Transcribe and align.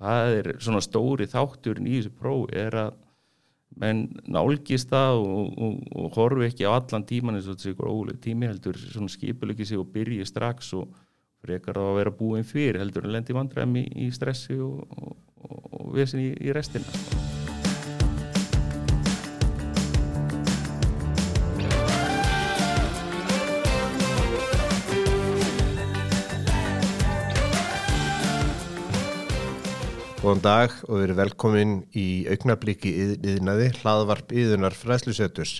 það 0.00 0.34
er 0.38 0.50
svona 0.58 0.82
stóri 0.84 1.28
þátturinn 1.30 1.88
í 1.88 1.98
þessu 1.98 2.12
prófi 2.16 2.58
er 2.60 2.76
að 2.86 2.98
menn 3.80 4.02
nálgist 4.26 4.90
það 4.90 5.20
og, 5.22 5.52
og, 5.62 5.76
og 5.94 6.18
horfi 6.18 6.48
ekki 6.48 6.66
á 6.66 6.74
allan 6.74 7.06
tíman 7.06 7.38
eins 7.38 7.46
og 7.46 7.54
þetta 7.54 7.68
sé 7.68 7.74
ykkur 7.74 7.92
óleg 7.92 8.20
tími 8.24 8.50
heldur 8.50 8.80
svona 8.80 9.12
skipul 9.12 9.54
ekki 9.54 9.68
sig 9.68 9.80
og 9.80 9.92
byrji 9.94 10.26
strax 10.28 10.74
og 10.78 10.90
frekar 11.40 11.78
þá 11.78 11.86
að 11.86 11.98
vera 12.00 12.16
búin 12.18 12.46
fyrir 12.48 12.80
heldur 12.82 13.06
en 13.06 13.14
lendi 13.14 13.36
vandræmi 13.36 13.86
í, 13.94 14.10
stressi 14.12 14.58
og, 14.60 14.84
og 15.46 15.92
vesin 15.96 16.26
í, 16.26 16.32
í 16.34 16.56
restina 16.56 17.29
Góðan 30.30 30.44
dag 30.44 30.74
og 30.86 31.00
erum 31.02 31.16
velkomin 31.18 31.70
í 31.98 32.22
augnabliki 32.30 32.90
yðnaði 33.18 33.64
hlaðvarp 33.80 34.30
yðunar 34.30 34.76
fræðsluseturs. 34.78 35.56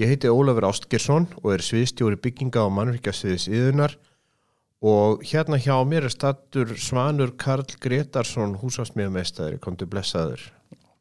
Ég 0.00 0.08
heiti 0.08 0.30
Ólafur 0.32 0.64
Ástgersson 0.70 1.26
og 1.42 1.50
er 1.52 1.64
sviðstjóri 1.66 2.16
bygginga 2.24 2.62
á 2.64 2.72
mannvíkjasviðis 2.72 3.50
yðunar 3.52 3.98
og 4.80 5.20
hérna 5.28 5.60
hjá 5.60 5.76
mér 5.84 6.08
er 6.08 6.14
stattur 6.14 6.72
Svanur 6.80 7.34
Karl 7.36 7.68
Gretarsson 7.84 8.56
húsasmiðamestæðri, 8.62 9.60
kom 9.60 9.76
til 9.76 9.90
blessaður. 9.92 10.46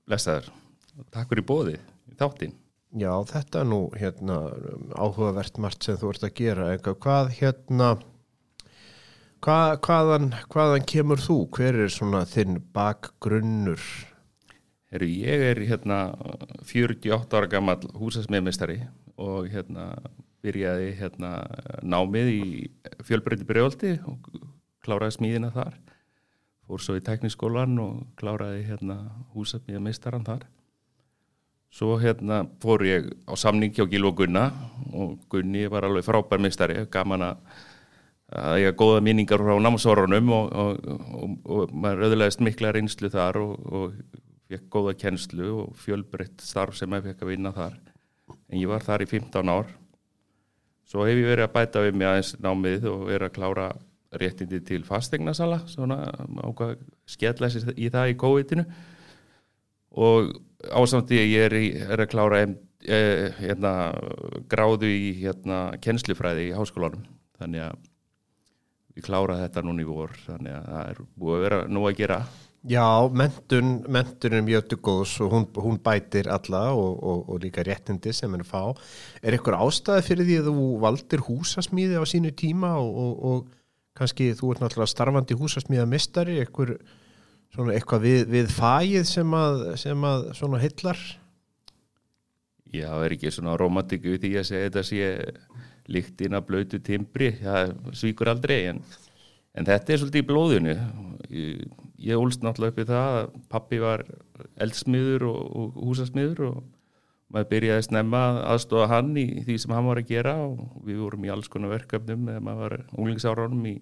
Blessaður, 0.04 0.52
takk 1.16 1.32
fyrir 1.32 1.48
bóði 1.48 1.80
í 2.12 2.20
þáttinn. 2.20 2.58
Já, 2.92 3.14
þetta 3.32 3.64
er 3.64 3.72
nú 3.72 3.86
hérna 3.96 4.42
áhugavert 5.00 5.64
margt 5.64 5.88
sem 5.88 5.96
þú 5.96 6.12
ert 6.12 6.28
að 6.28 6.36
gera. 6.44 6.74
Eitthvað, 6.76 7.00
hvað 7.08 7.36
hérna 7.40 7.94
Hva, 9.42 9.74
hvaðan, 9.82 10.28
hvaðan 10.54 10.84
kemur 10.86 11.18
þú? 11.18 11.36
Hver 11.50 11.80
er 11.82 11.90
svona 11.90 12.20
þinn 12.30 12.60
bakgrunnur? 12.76 13.82
Heru, 14.94 15.08
ég 15.10 15.46
er 15.48 15.62
hérna 15.66 16.12
48 16.70 17.40
ára 17.40 17.50
gammal 17.50 17.80
húsasmiðmestari 17.98 18.84
og 19.18 19.48
hérna 19.50 19.88
byrjaði 20.46 20.92
hérna 21.00 21.32
námið 21.82 22.30
í 22.36 22.44
fjölbreyndi 23.08 23.48
bregoldi 23.50 23.96
og 24.06 24.30
kláraði 24.86 25.18
smíðina 25.18 25.50
þar. 25.58 25.74
Fór 26.70 26.86
svo 26.86 27.00
í 27.00 27.04
tekniskólan 27.10 27.82
og 27.82 28.06
kláraði 28.22 28.62
hérna 28.70 29.00
húsasmiðmestaran 29.34 30.28
þar. 30.30 30.46
Svo 31.74 31.98
hérna 31.98 32.44
fór 32.62 32.86
ég 32.86 33.10
á 33.26 33.34
samningi 33.34 33.82
á 33.82 33.90
Gil 33.90 34.06
og 34.06 34.22
Gunna 34.22 34.52
og 34.94 35.18
Gunni 35.34 35.66
var 35.66 35.90
alveg 35.90 36.06
frábær 36.06 36.46
mestari, 36.46 36.78
gaman 36.94 37.32
að 37.32 37.70
að 38.32 38.58
ég 38.62 38.70
hafa 38.72 38.80
góða 38.80 39.04
minningar 39.04 39.44
frá 39.44 39.58
námsórunum 39.60 40.34
og, 40.36 40.52
og, 40.64 40.90
og, 41.12 41.38
og 41.44 41.74
maður 41.76 42.08
öðulegast 42.08 42.44
mikla 42.44 42.72
reynslu 42.76 43.12
þar 43.12 43.40
og 43.42 43.98
fekk 44.52 44.68
góða 44.72 44.96
kennslu 45.00 45.52
og 45.64 45.76
fjölbreytt 45.80 46.44
starf 46.44 46.78
sem 46.80 46.92
ég 46.96 47.06
fekk 47.06 47.24
að 47.26 47.32
vinna 47.34 47.54
þar. 47.56 47.78
En 48.52 48.60
ég 48.60 48.72
var 48.72 48.84
þar 48.84 49.06
í 49.06 49.10
15 49.12 49.52
ár. 49.52 49.70
Svo 50.88 51.06
hef 51.08 51.16
ég 51.16 51.28
verið 51.28 51.48
að 51.48 51.54
bæta 51.56 51.84
við 51.86 52.00
mig 52.00 52.10
aðeins 52.10 52.34
námið 52.44 52.88
og 52.92 53.06
verið 53.08 53.28
að 53.28 53.36
klára 53.38 53.68
réttindi 54.22 54.60
til 54.68 54.82
fastegnarsala 54.84 55.62
svona 55.72 56.02
ákvað 56.44 56.82
skjallæsir 57.08 57.72
í 57.78 57.88
það 57.92 58.12
í 58.12 58.18
COVID-inu. 58.24 58.66
Og 60.02 60.34
ásamtið 60.72 61.24
ég 61.24 61.46
er, 61.48 61.56
í, 61.56 61.70
er 61.84 62.04
að 62.04 62.12
klára 62.12 62.42
eh, 62.44 63.32
hérna, 63.40 63.72
gráðu 64.52 64.92
í 64.92 65.14
hérna, 65.22 65.64
kennslufræði 65.84 66.50
í 66.50 66.54
háskólanum. 66.56 67.08
Þannig 67.40 67.70
að 67.70 67.80
við 68.96 69.06
kláraði 69.08 69.46
þetta 69.48 69.66
núna 69.66 69.84
í 69.84 69.90
vor 69.90 70.16
þannig 70.26 70.56
að 70.56 70.72
það 70.72 70.88
er 70.94 71.04
búið 71.22 71.38
að 71.38 71.46
vera 71.48 71.60
nú 71.72 71.84
að 71.88 72.00
gera. 72.02 72.22
Já, 72.70 72.86
mentun, 73.18 73.70
mentun 73.90 74.36
er 74.38 74.44
mjög 74.46 74.76
góðs 74.86 75.16
og 75.26 75.32
hún, 75.34 75.48
hún 75.64 75.80
bætir 75.82 76.28
alla 76.30 76.68
og, 76.78 76.92
og, 77.00 77.24
og 77.34 77.40
líka 77.42 77.66
réttindi 77.66 78.14
sem 78.14 78.30
henni 78.30 78.46
fá. 78.46 78.70
Er 79.24 79.34
eitthvað 79.34 79.64
ástæði 79.66 80.06
fyrir 80.06 80.28
því 80.28 80.38
að 80.42 80.52
þú 80.52 80.68
valdir 80.84 81.26
húsasmíði 81.26 81.98
á 81.98 82.06
sínu 82.06 82.34
tíma 82.38 82.76
og, 82.78 83.24
og 83.32 83.50
kannski 83.98 84.30
þú 84.38 84.54
ert 84.54 84.62
náttúrulega 84.64 84.94
starfandi 84.94 85.38
húsasmíða 85.40 85.88
mistari 85.90 86.38
eitthvað, 86.44 86.78
eitthvað 87.74 88.06
við, 88.06 88.22
við 88.32 88.54
fæið 88.54 89.10
sem 89.10 89.36
að, 89.36 89.66
sem 89.82 90.08
að 90.12 90.30
svona 90.38 90.62
hillar 90.62 91.02
Já, 92.72 92.88
það 92.88 93.06
er 93.06 93.16
ekki 93.18 93.34
svona 93.36 93.58
romantíku 93.60 94.16
því 94.16 94.32
að 94.40 94.48
segja 94.48 94.68
þetta 94.70 94.84
sé 94.88 95.08
líktinn 95.92 96.38
að 96.38 96.48
blötu 96.50 96.82
timbri 96.84 97.32
það 97.40 97.74
svíkur 97.98 98.32
aldrei 98.32 98.60
en, 98.74 98.82
en 99.58 99.68
þetta 99.68 99.94
er 99.94 100.02
svolítið 100.02 100.24
í 100.24 100.28
blóðinu. 100.30 100.76
Ég, 101.32 101.64
ég 102.12 102.22
úlst 102.22 102.44
náttúrulega 102.46 102.74
upp 102.76 102.84
í 102.84 102.90
það 102.90 103.18
að 103.22 103.34
pappi 103.52 103.82
var 103.82 104.06
eldsmiður 104.62 105.28
og, 105.30 105.42
og 105.62 105.82
húsasmiður 105.88 106.46
og 106.50 106.62
maður 107.32 107.50
byrjaði 107.54 107.80
að 107.80 107.88
snemma 107.88 108.22
aðstofa 108.52 108.90
hann 108.92 109.14
í 109.20 109.26
því 109.46 109.56
sem 109.64 109.74
hann 109.76 109.88
var 109.88 110.02
að 110.02 110.12
gera 110.12 110.36
og 110.44 110.84
við 110.88 111.00
vorum 111.06 111.26
í 111.26 111.32
alls 111.32 111.50
konar 111.52 111.72
verkefnum 111.78 112.28
eða 112.34 112.44
maður 112.44 112.62
var 112.66 112.78
unglingsáránum 112.92 113.68
í 113.72 113.76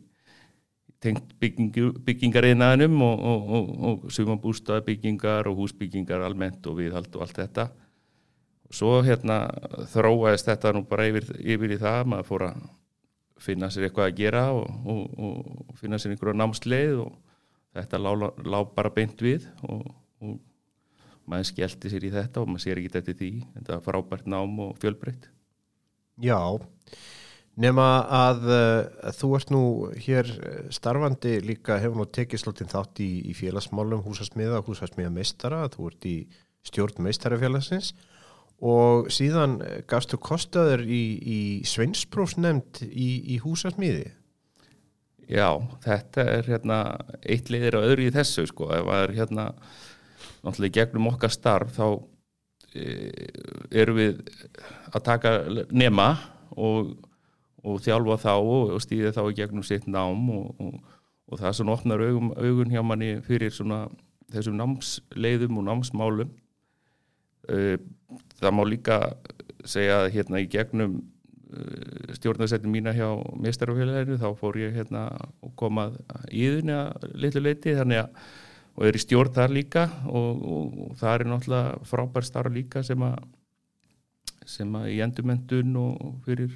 tengt 1.00 1.32
byggingariðnaðinum 1.40 2.98
og, 3.06 3.22
og, 3.32 3.70
og 3.90 4.10
sumabústaði 4.14 4.86
byggingar 4.90 5.48
og 5.50 5.62
húsbyggingar 5.64 6.26
almennt 6.28 6.68
og 6.68 6.82
viðhald 6.82 7.16
og 7.16 7.24
allt 7.26 7.40
þetta 7.40 7.70
svo 8.74 9.00
hérna 9.06 9.42
þróaðist 9.94 10.50
þetta 10.50 10.74
nú 10.76 10.84
bara 10.90 11.08
yfir, 11.10 11.30
yfir 11.40 11.74
í 11.74 11.80
það 11.82 12.12
maður 12.14 12.28
fór 12.30 12.46
að 12.50 12.68
finna 13.40 13.70
sér 13.72 13.88
eitthvað 13.88 14.10
að 14.10 14.18
gera 14.20 14.44
og, 14.54 14.68
og, 14.90 15.04
og 15.70 15.78
finna 15.80 16.00
sér 16.00 16.14
einhverju 16.14 16.36
námsleið 16.38 16.98
og 17.06 17.14
þetta 17.78 18.02
lág 18.02 18.26
lá 18.46 18.60
bara 18.76 18.92
beint 18.94 19.22
við 19.24 19.48
og, 19.64 19.86
og 20.22 20.36
maður 21.30 21.52
skellti 21.52 21.94
sér 21.94 22.10
í 22.10 22.12
þetta 22.14 22.44
og 22.44 22.52
maður 22.52 22.66
sér 22.66 22.82
ekki 22.82 22.92
þetta 22.98 23.16
því. 23.22 23.32
Þetta 23.56 23.76
er 23.76 23.86
frábært 23.86 24.30
nám 24.30 24.60
og 24.66 24.76
fjölbreytt. 24.82 25.30
Já 26.20 26.40
nema 27.60 27.86
að 28.16 28.46
uh, 28.48 29.10
þú 29.16 29.32
ert 29.36 29.50
nú 29.52 29.64
hér 30.00 30.30
starfandi 30.74 31.40
líka 31.44 31.80
hefur 31.82 32.00
nú 32.00 32.06
tekið 32.08 32.44
slóttinn 32.44 32.72
þátt 32.72 33.02
í, 33.04 33.10
í 33.28 33.34
félagsmálum 33.36 34.04
húsasmiða, 34.06 34.62
húsasmiða 34.68 35.12
meistara 35.12 35.66
þú 35.74 35.90
ert 35.92 36.08
í 36.08 36.16
stjórn 36.70 37.04
meistarafélagsins. 37.04 37.94
og 37.96 38.19
síðan 38.60 39.60
gafstu 39.88 40.20
kostaður 40.20 40.84
í, 40.84 41.04
í 41.24 41.40
sveinsprófsnefnd 41.68 42.84
í, 42.90 43.10
í 43.36 43.40
húsasmíði? 43.44 44.10
Já, 45.30 45.62
þetta 45.86 46.26
er 46.26 46.48
hérna 46.50 46.80
eitt 47.22 47.52
liðir 47.54 47.78
á 47.78 47.86
öðru 47.86 48.08
í 48.08 48.14
þessu 48.14 48.48
sko, 48.50 48.72
ef 48.74 48.88
það 48.88 49.04
er 49.04 49.14
hérna 49.20 49.46
náttúrulega 50.42 50.76
gegnum 50.80 51.12
okkar 51.12 51.34
starf 51.34 51.76
þá 51.76 51.86
e, 52.74 53.12
erum 53.70 54.00
við 54.00 54.24
að 54.90 55.06
taka 55.06 55.34
nema 55.70 56.10
og, 56.58 56.96
og 57.62 57.78
þjálfa 57.86 58.18
þá 58.26 58.34
og, 58.40 58.74
og 58.76 58.84
stýða 58.84 59.14
þá 59.20 59.22
gegnum 59.38 59.68
sitt 59.68 59.86
nám 59.88 60.32
og, 60.34 60.82
og 61.30 61.42
það 61.44 61.58
sem 61.60 61.74
opnar 61.76 62.04
augun, 62.08 62.34
augun 62.34 62.74
hjá 62.74 62.82
manni 62.82 63.20
fyrir 63.28 63.54
svona 63.54 63.84
þessum 64.34 64.58
námsleiðum 64.58 65.62
og 65.62 65.68
námsmálum 65.70 66.34
það 67.48 68.52
má 68.56 68.64
líka 68.68 69.00
segja 69.68 70.04
að 70.04 70.12
hérna 70.16 70.42
í 70.44 70.50
gegnum 70.52 71.00
uh, 71.00 72.12
stjórnarsettin 72.18 72.72
mína 72.74 72.94
hjá 72.96 73.08
mestarafélaginu 73.40 74.20
þá 74.22 74.30
fór 74.40 74.60
ég 74.62 74.76
hérna 74.78 75.08
og 75.44 75.56
komað 75.60 75.98
í 76.32 76.46
þunni 76.56 76.78
að 76.78 77.10
litlu 77.16 77.44
leiti 77.46 77.76
þannig 77.78 78.04
að 78.04 78.30
og 78.80 78.88
er 78.88 78.96
í 78.96 79.02
stjórn 79.04 79.34
þar 79.36 79.52
líka 79.52 79.82
og, 80.08 80.30
og, 80.40 80.78
og 80.86 80.96
það 81.00 81.14
er 81.16 81.28
náttúrulega 81.28 81.90
frábær 81.90 82.28
starf 82.28 82.54
líka 82.56 82.84
sem 82.88 83.04
að 83.04 83.18
sem 84.50 84.78
að 84.80 84.88
í 84.94 85.02
endurmentun 85.04 85.76
og 85.78 86.24
fyrir 86.26 86.54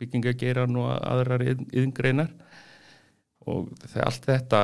byggingageran 0.00 0.78
og 0.80 0.88
aðrar 0.96 1.44
yðingreinar 1.44 2.32
og 3.48 3.68
allt 4.00 4.26
þetta 4.26 4.62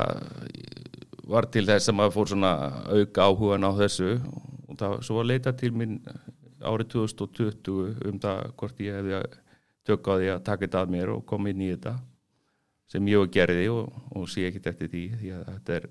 var 1.29 1.47
til 1.53 1.65
þess 1.69 1.89
að 1.89 1.97
maður 1.99 2.15
fór 2.17 2.31
svona 2.33 2.51
auka 2.89 3.29
áhugan 3.29 3.69
á 3.69 3.71
þessu 3.77 4.11
og 4.17 4.44
það 4.79 4.97
svo 5.07 5.21
að 5.21 5.29
leita 5.31 5.53
til 5.57 5.71
minn 5.75 5.99
árið 6.65 6.91
2020 6.95 8.09
um 8.09 8.19
það 8.21 8.43
hvort 8.59 8.81
ég 8.83 8.99
hefði 8.99 9.21
tök 9.85 10.09
á 10.09 10.13
því 10.17 10.29
að 10.33 10.45
taka 10.47 10.65
þetta 10.65 10.81
að 10.81 10.93
mér 10.95 11.11
og 11.13 11.25
koma 11.29 11.51
inn 11.51 11.61
í 11.61 11.71
þetta 11.73 11.97
sem 12.91 13.11
ég 13.11 13.29
gerði 13.33 13.67
og, 13.73 13.93
og 14.15 14.25
sé 14.29 14.47
ekkit 14.49 14.71
eftir 14.71 14.91
því 14.91 15.03
því 15.19 15.35
að 15.35 15.45
þetta 15.51 15.77
er 15.79 15.87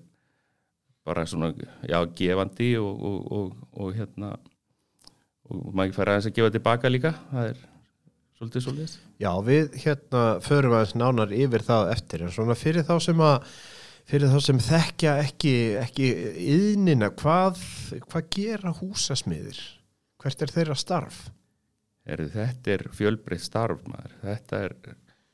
bara 1.05 1.27
svona, 1.29 1.51
já, 1.85 1.99
gefandi 2.17 2.71
og, 2.81 3.05
og, 3.05 3.55
og 3.77 3.95
hérna 3.97 4.35
og 5.45 5.71
maður 5.77 5.99
fær 5.99 6.15
aðeins 6.15 6.29
að 6.31 6.37
gefa 6.39 6.53
tilbaka 6.55 6.91
líka? 6.91 7.13
Það 7.31 7.49
er 7.51 7.63
svolítið 8.39 8.67
svolítið 8.67 8.95
Já, 9.21 9.31
við 9.47 9.79
hérna 9.85 10.23
förum 10.45 10.77
aðeins 10.79 10.97
nánar 10.99 11.35
yfir 11.37 11.67
það 11.67 11.91
eftir 11.93 12.25
en 12.25 12.33
svona 12.35 12.57
fyrir 12.59 12.87
þá 12.89 12.95
sem 13.05 13.21
að 13.25 13.51
fyrir 14.11 14.33
þá 14.33 14.39
sem 14.47 14.61
þekkja 14.63 15.15
ekki, 15.23 15.55
ekki 15.81 16.11
yðnina, 16.57 17.11
hvað, 17.21 17.63
hvað 18.09 18.29
gera 18.37 18.75
húsasmiðir? 18.81 19.61
Hvert 20.23 20.45
er 20.45 20.53
þeirra 20.55 20.77
starf? 20.79 21.23
Er, 22.05 22.27
þetta 22.33 22.75
er 22.75 22.85
fjölbreytt 22.93 23.45
starf 23.45 23.81
maður. 23.89 24.13
Þetta 24.25 24.61
er, 24.67 24.77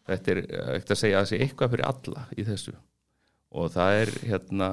þetta 0.06 0.32
er 0.32 0.40
ekkert 0.44 0.94
að 0.94 1.02
segja 1.02 1.18
að 1.18 1.26
það 1.26 1.32
sé 1.32 1.42
eitthvað 1.44 1.74
fyrir 1.74 1.90
alla 1.90 2.24
í 2.36 2.46
þessu 2.46 2.76
og 3.50 3.70
það 3.74 3.96
er 3.98 4.12
hérna, 4.30 4.68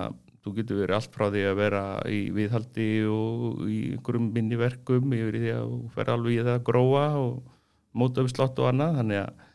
þú 0.46 0.54
getur 0.60 0.82
verið 0.84 0.98
allt 1.00 1.16
frá 1.18 1.28
því 1.34 1.44
að 1.50 1.60
vera 1.60 1.84
í 2.14 2.20
viðhaldi 2.36 2.90
og 3.10 3.64
í 3.66 3.80
einhverjum 3.96 4.28
minni 4.36 4.60
verkum 4.60 5.16
yfir 5.18 5.40
því 5.42 5.54
að 5.56 5.76
fer 5.96 6.12
alveg 6.14 6.36
í 6.36 6.44
það 6.44 6.54
að 6.54 6.66
gróa 6.70 7.06
og 7.24 7.40
móta 7.98 8.24
upp 8.24 8.32
slott 8.34 8.62
og 8.62 8.70
annað 8.72 9.00
þannig 9.02 9.24
að, 9.24 9.46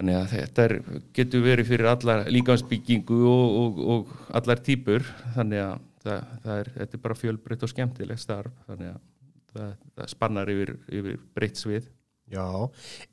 þannig 0.00 0.16
að 0.16 0.32
þetta 0.32 0.64
er, 0.64 0.74
getur 1.14 1.44
verið 1.44 1.70
fyrir 1.70 1.90
allar 1.90 2.26
líkansbyggingu 2.32 3.20
og, 3.28 3.56
og, 3.60 3.80
og 3.94 4.34
allar 4.40 4.62
típur 4.64 5.04
þannig 5.36 5.60
að 5.66 5.78
það, 6.04 6.34
það 6.44 6.60
er, 6.62 6.72
þetta 6.78 6.96
er 6.96 7.04
bara 7.04 7.18
fjölbreytt 7.18 7.64
og 7.64 7.72
skemmtilegt 7.72 8.22
starf. 8.22 8.58
Þannig 8.68 8.92
að 8.94 9.00
það, 9.52 9.72
það 9.98 10.12
spannar 10.14 10.52
yfir, 10.52 10.74
yfir 10.88 11.24
breytt 11.36 11.60
svið. 11.60 11.88
Já, 12.30 12.46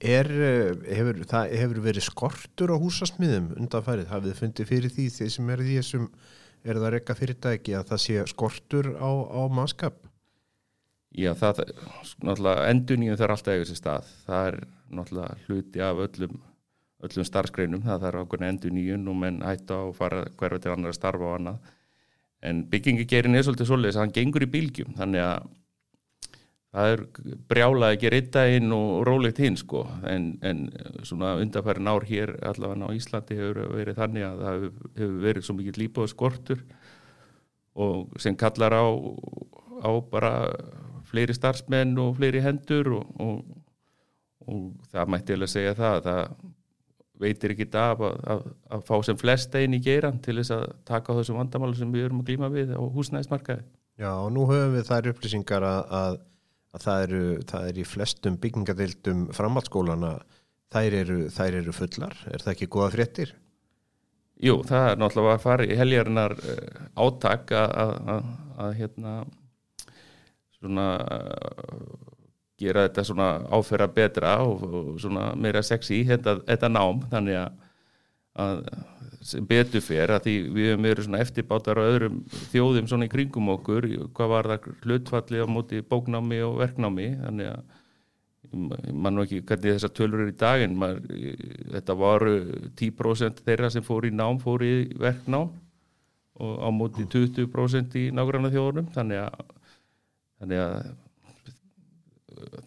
er, 0.05 0.27
eh, 0.29 0.73
hefur, 0.93 1.23
það 1.25 1.53
hefur 1.57 1.79
verið 1.87 2.05
skortur 2.05 2.73
á 2.73 2.77
húsasmiðum 2.77 3.47
undanfærið, 3.57 4.11
hafið 4.11 4.33
þið 4.33 4.41
fundið 4.43 4.69
fyrir 4.69 4.93
því 4.93 5.07
þeir 5.15 5.31
sem 5.33 5.49
eru 5.55 5.65
því 5.65 5.77
sem 5.87 6.03
eru 6.67 6.83
það 6.83 6.93
rekka 6.93 7.15
fyrirtæki 7.17 7.73
að 7.77 7.87
það 7.93 8.03
sé 8.03 8.25
skortur 8.29 8.91
á, 9.01 9.09
á 9.09 9.41
mannskap? 9.49 9.97
Já, 11.17 11.31
það, 11.39 11.63
náttúrulega 12.21 12.67
enduníum 12.69 13.17
þarf 13.17 13.39
alltaf 13.39 13.55
eitthvað 13.55 13.71
sér 13.71 13.79
stað, 13.81 14.11
það 14.27 14.49
er 14.51 14.59
náttúrulega 14.99 15.47
hluti 15.47 15.81
af 15.81 16.03
öllum, 16.05 16.37
öllum 17.05 17.27
starfsgreinum, 17.27 17.83
það 17.85 18.05
þarf 18.05 18.23
ákveðin 18.23 18.49
enduníun 18.51 19.11
og 19.11 19.19
menn 19.21 19.43
hætta 19.45 19.83
að 19.83 19.93
fara 19.99 20.23
hverfa 20.39 20.61
til 20.63 20.73
annar 20.73 20.93
að 20.93 20.97
starfa 20.97 21.27
og 21.29 21.35
annað, 21.37 21.71
en 22.47 22.63
byggingigerin 22.71 23.37
er 23.37 23.45
svolítið 23.45 23.69
svolítið 23.69 23.95
að 23.97 24.03
hann 24.03 24.15
gengur 24.17 24.45
í 24.45 24.51
bílgjum, 24.55 24.95
þannig 24.97 25.25
að 25.25 25.47
það 26.77 26.93
er 26.93 27.03
brjálað 27.49 27.95
ekki 27.95 28.11
ritta 28.13 28.43
inn 28.53 28.73
og 28.75 29.01
rólegt 29.07 29.39
hinn 29.41 29.57
sko. 29.57 29.83
En, 30.07 30.29
en 30.45 30.65
svona 31.07 31.35
undarfærin 31.41 31.89
ár 31.89 32.05
hér 32.07 32.35
allavega 32.45 32.89
á 32.91 32.97
Íslandi 32.97 33.37
hefur 33.39 33.61
verið 33.73 34.01
þannig 34.01 34.27
að 34.27 34.43
það 34.43 34.65
hefur 34.99 35.15
verið 35.23 35.47
svo 35.47 35.57
mikið 35.57 35.79
líbóð 35.81 36.11
skortur 36.13 36.65
og 37.77 38.19
sem 38.21 38.37
kallar 38.37 38.73
á, 38.77 38.85
á 39.85 39.91
bara 40.11 40.33
fleiri 41.07 41.35
starfsmenn 41.37 41.95
og 42.01 42.17
fleiri 42.17 42.43
hendur 42.43 42.91
og, 42.99 43.09
og, 43.21 43.41
og 44.45 44.63
það 44.91 45.11
mætti 45.13 45.37
alveg 45.37 45.53
segja 45.53 45.75
það 45.77 46.01
það 46.09 46.23
veitir 47.21 47.53
ekki 47.53 47.67
af 47.73 48.03
að, 48.05 48.15
að, 48.33 48.45
að 48.77 48.85
fá 48.87 48.95
sem 49.05 49.19
flest 49.19 49.55
einn 49.57 49.75
í 49.77 49.81
geiran 49.83 50.21
til 50.23 50.37
þess 50.39 50.55
að 50.55 50.65
taka 50.87 51.13
á 51.13 51.17
þessum 51.19 51.41
vandamálu 51.41 51.77
sem 51.77 51.91
við 51.93 52.07
erum 52.07 52.23
að 52.23 52.31
glíma 52.31 52.53
við 52.53 52.73
á 52.77 52.81
húsnæðismarkaði 52.81 53.65
Já, 53.97 54.11
og 54.13 54.29
nú 54.29 54.45
höfum 54.45 54.75
við 54.75 54.89
þær 54.91 55.07
upplýsingar 55.11 55.63
að, 55.65 55.79
að 55.97 56.17
að 56.77 56.85
það 56.85 57.03
eru, 57.07 57.23
það 57.49 57.67
er 57.69 57.79
í 57.79 57.87
flestum 57.87 58.37
byggingadeildum 58.43 59.25
framhaldsskólana 59.35 60.13
þær 60.73 60.97
eru, 61.01 61.19
þær 61.33 61.59
eru 61.61 61.75
fullar 61.75 62.17
er 62.29 62.43
það 62.43 62.53
ekki 62.53 62.69
góða 62.75 62.89
fréttir? 62.95 63.33
Jú, 64.43 64.59
það 64.67 64.91
er 64.91 64.99
náttúrulega 65.01 65.37
að 65.37 65.45
fara 65.45 65.65
í 65.65 65.77
heljarinnar 65.79 66.35
eh, 66.37 66.81
átak 67.01 67.53
að, 67.57 67.77
að, 68.13 68.27
að 68.65 68.75
hérna 68.81 69.13
svona 70.57 70.87
gera 72.57 72.87
þetta 72.87 73.05
svona 73.05 73.29
áfæra 73.53 73.87
betra 73.93 74.37
og, 74.43 74.63
og 74.65 74.91
svona 75.01 75.31
meira 75.37 75.63
sexy 75.65 76.03
þetta, 76.07 76.39
þetta 76.47 76.69
nám 76.73 77.03
þannig 77.11 77.39
að, 77.41 77.57
að 78.43 78.61
sem 79.27 79.47
betur 79.47 79.83
fyrir 79.83 80.13
að 80.13 80.27
því 80.27 80.35
við 80.55 80.69
hefum 80.71 80.87
verið 80.87 81.07
svona 81.07 81.21
eftirbátar 81.23 81.81
á 81.81 81.89
öðrum 81.89 82.19
þjóðum 82.51 82.89
svona 82.89 83.07
í 83.07 83.11
kringum 83.11 83.49
okkur 83.57 83.87
hvað 84.15 84.31
var 84.33 84.49
það 84.51 84.69
hlutfalli 84.85 85.41
á 85.43 85.47
móti 85.49 85.81
bóknámi 85.83 86.39
og 86.45 86.59
verknámi 86.61 87.09
þannig 87.23 87.51
að 87.51 87.65
mann 88.93 89.19
og 89.19 89.25
ekki 89.25 89.41
hvernig 89.43 89.75
þessar 89.75 89.93
tölur 89.97 90.23
eru 90.23 90.31
í 90.31 90.37
daginn 90.39 90.77
Man, 90.79 91.01
þetta 91.73 91.95
voru 91.99 92.35
10% 92.79 93.41
þeirra 93.43 93.71
sem 93.73 93.83
fór 93.83 94.07
í 94.07 94.13
nám 94.15 94.39
fór 94.39 94.63
í 94.63 94.75
verknám 95.01 95.49
og 96.37 96.53
á 96.63 96.69
móti 96.71 97.03
20% 97.09 97.97
í 97.99 98.05
nágranna 98.15 98.53
þjóðunum 98.53 98.87
þannig 98.95 99.25
að, 99.25 99.51
þannig 100.39 100.63
að 100.63 100.77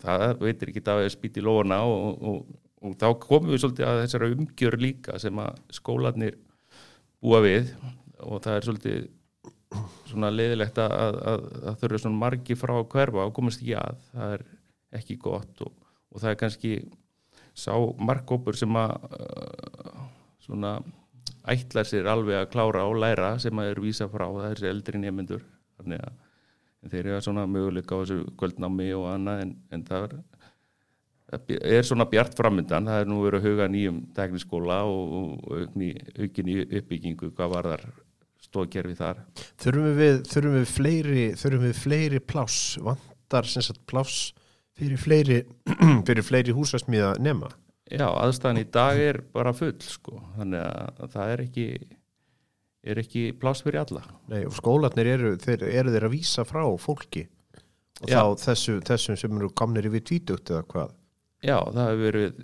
það 0.02 0.26
veitir 0.40 0.72
ekki 0.72 0.84
það 0.86 1.04
að 1.04 1.14
spýti 1.14 1.44
lóna 1.44 1.80
og, 1.86 2.22
og, 2.30 2.60
og 2.84 2.98
þá 3.00 3.08
komum 3.22 3.52
við 3.52 3.64
svolítið 3.64 3.88
að 3.88 4.02
þessara 4.04 4.30
umgjör 4.34 4.78
líka 4.80 5.18
sem 5.22 5.42
að 5.42 5.58
skólanir 5.76 6.38
búa 7.20 7.42
við 7.44 7.74
og 8.20 8.40
það 8.44 8.56
er 8.56 8.68
svolítið 8.68 9.08
svona 10.10 10.30
leiðilegt 10.34 10.78
að, 10.82 10.94
að, 10.94 11.18
að, 11.32 11.44
að 11.70 11.76
þau 11.80 11.84
eru 11.88 12.00
svona 12.02 12.22
margi 12.24 12.56
frá 12.58 12.72
að 12.76 12.88
hverfa 12.94 13.26
og 13.26 13.34
komast 13.36 13.62
ekki 13.62 13.76
að, 13.78 14.00
það 14.14 14.32
er 14.36 14.46
ekki 15.00 15.18
gott 15.22 15.62
og, 15.66 15.76
og 16.10 16.22
það 16.22 16.32
er 16.32 16.40
kannski 16.40 16.72
sá 17.54 17.74
markkópur 18.00 18.58
sem 18.58 18.80
að 18.80 18.96
uh, 19.10 20.08
svona 20.42 20.72
ætlar 21.50 21.86
sér 21.88 22.08
alveg 22.10 22.40
að 22.40 22.50
klára 22.52 22.86
og 22.88 22.98
læra 23.00 23.36
sem 23.42 23.62
að 23.62 23.72
eru 23.72 23.86
vísa 23.86 24.08
frá, 24.10 24.26
það 24.26 24.48
er 24.48 24.58
þessi 24.58 24.70
eldri 24.70 25.02
nefnendur 25.02 25.46
þannig 25.78 26.02
að 26.04 26.18
þeir 26.88 27.10
eru 27.10 27.22
svona 27.24 27.46
möguleika 27.50 27.98
á 27.98 28.00
þessu 28.02 28.34
kvöldnámi 28.40 28.90
og 28.96 29.08
annað 29.12 29.44
en, 29.44 29.56
en 29.74 29.86
það 29.88 30.06
er 30.08 30.20
er 31.30 31.86
svona 31.86 32.08
bjart 32.10 32.34
framöndan, 32.34 32.88
það 32.90 33.04
er 33.04 33.10
nú 33.10 33.20
verið 33.22 33.40
að 33.40 33.50
huga 33.50 33.66
nýjum 33.70 33.98
tekniskóla 34.16 34.80
og, 34.90 35.12
og 35.46 35.76
aukin 36.18 36.50
í 36.50 36.56
uppbyggingu, 36.64 37.30
hvað 37.36 37.52
var 37.54 37.68
þar 37.70 37.84
stóðkerfi 38.50 38.96
þar. 38.98 39.22
Þurfum 39.62 39.96
við, 39.98 40.20
þurfum 40.32 40.56
við 40.56 40.68
fleiri 40.74 41.24
þurfum 41.38 41.66
við 41.68 41.80
fleiri 41.84 42.20
pláss, 42.32 42.60
vantar 42.82 43.46
sem 43.46 43.62
sagt 43.62 43.84
pláss 43.90 44.32
fyrir 44.78 45.00
fleiri 45.00 45.40
fyrir 46.08 46.26
fleiri 46.26 46.56
húsasmíða 46.56 47.14
nema? 47.22 47.52
Já, 47.90 48.06
aðstæðan 48.06 48.62
í 48.62 48.66
dag 48.70 48.98
er 49.02 49.20
bara 49.34 49.54
full 49.54 49.74
sko, 49.82 50.20
þannig 50.38 50.62
að 50.62 51.14
það 51.14 51.32
er 51.34 51.44
ekki 51.46 51.66
er 52.82 53.00
ekki 53.02 53.30
pláss 53.36 53.64
fyrir 53.64 53.82
alla 53.82 54.02
Nei, 54.30 54.44
og 54.48 54.54
skólanir 54.56 55.10
eru 55.14 55.34
þeir, 55.40 55.66
eru 55.68 55.92
þeir 55.94 56.06
að 56.08 56.14
vísa 56.14 56.46
frá 56.48 56.62
fólki 56.80 57.26
og 58.00 58.08
Já. 58.08 58.20
þá 58.20 58.46
þessu, 58.46 58.78
þessum 58.88 59.18
sem 59.20 59.36
eru 59.36 59.50
komnir 59.52 59.88
yfir 59.90 60.04
tvítugt 60.08 60.52
eða 60.52 60.64
hvað 60.70 60.94
Já, 61.40 61.56
það 61.72 61.86
hefur 61.88 62.04
verið, 62.04 62.40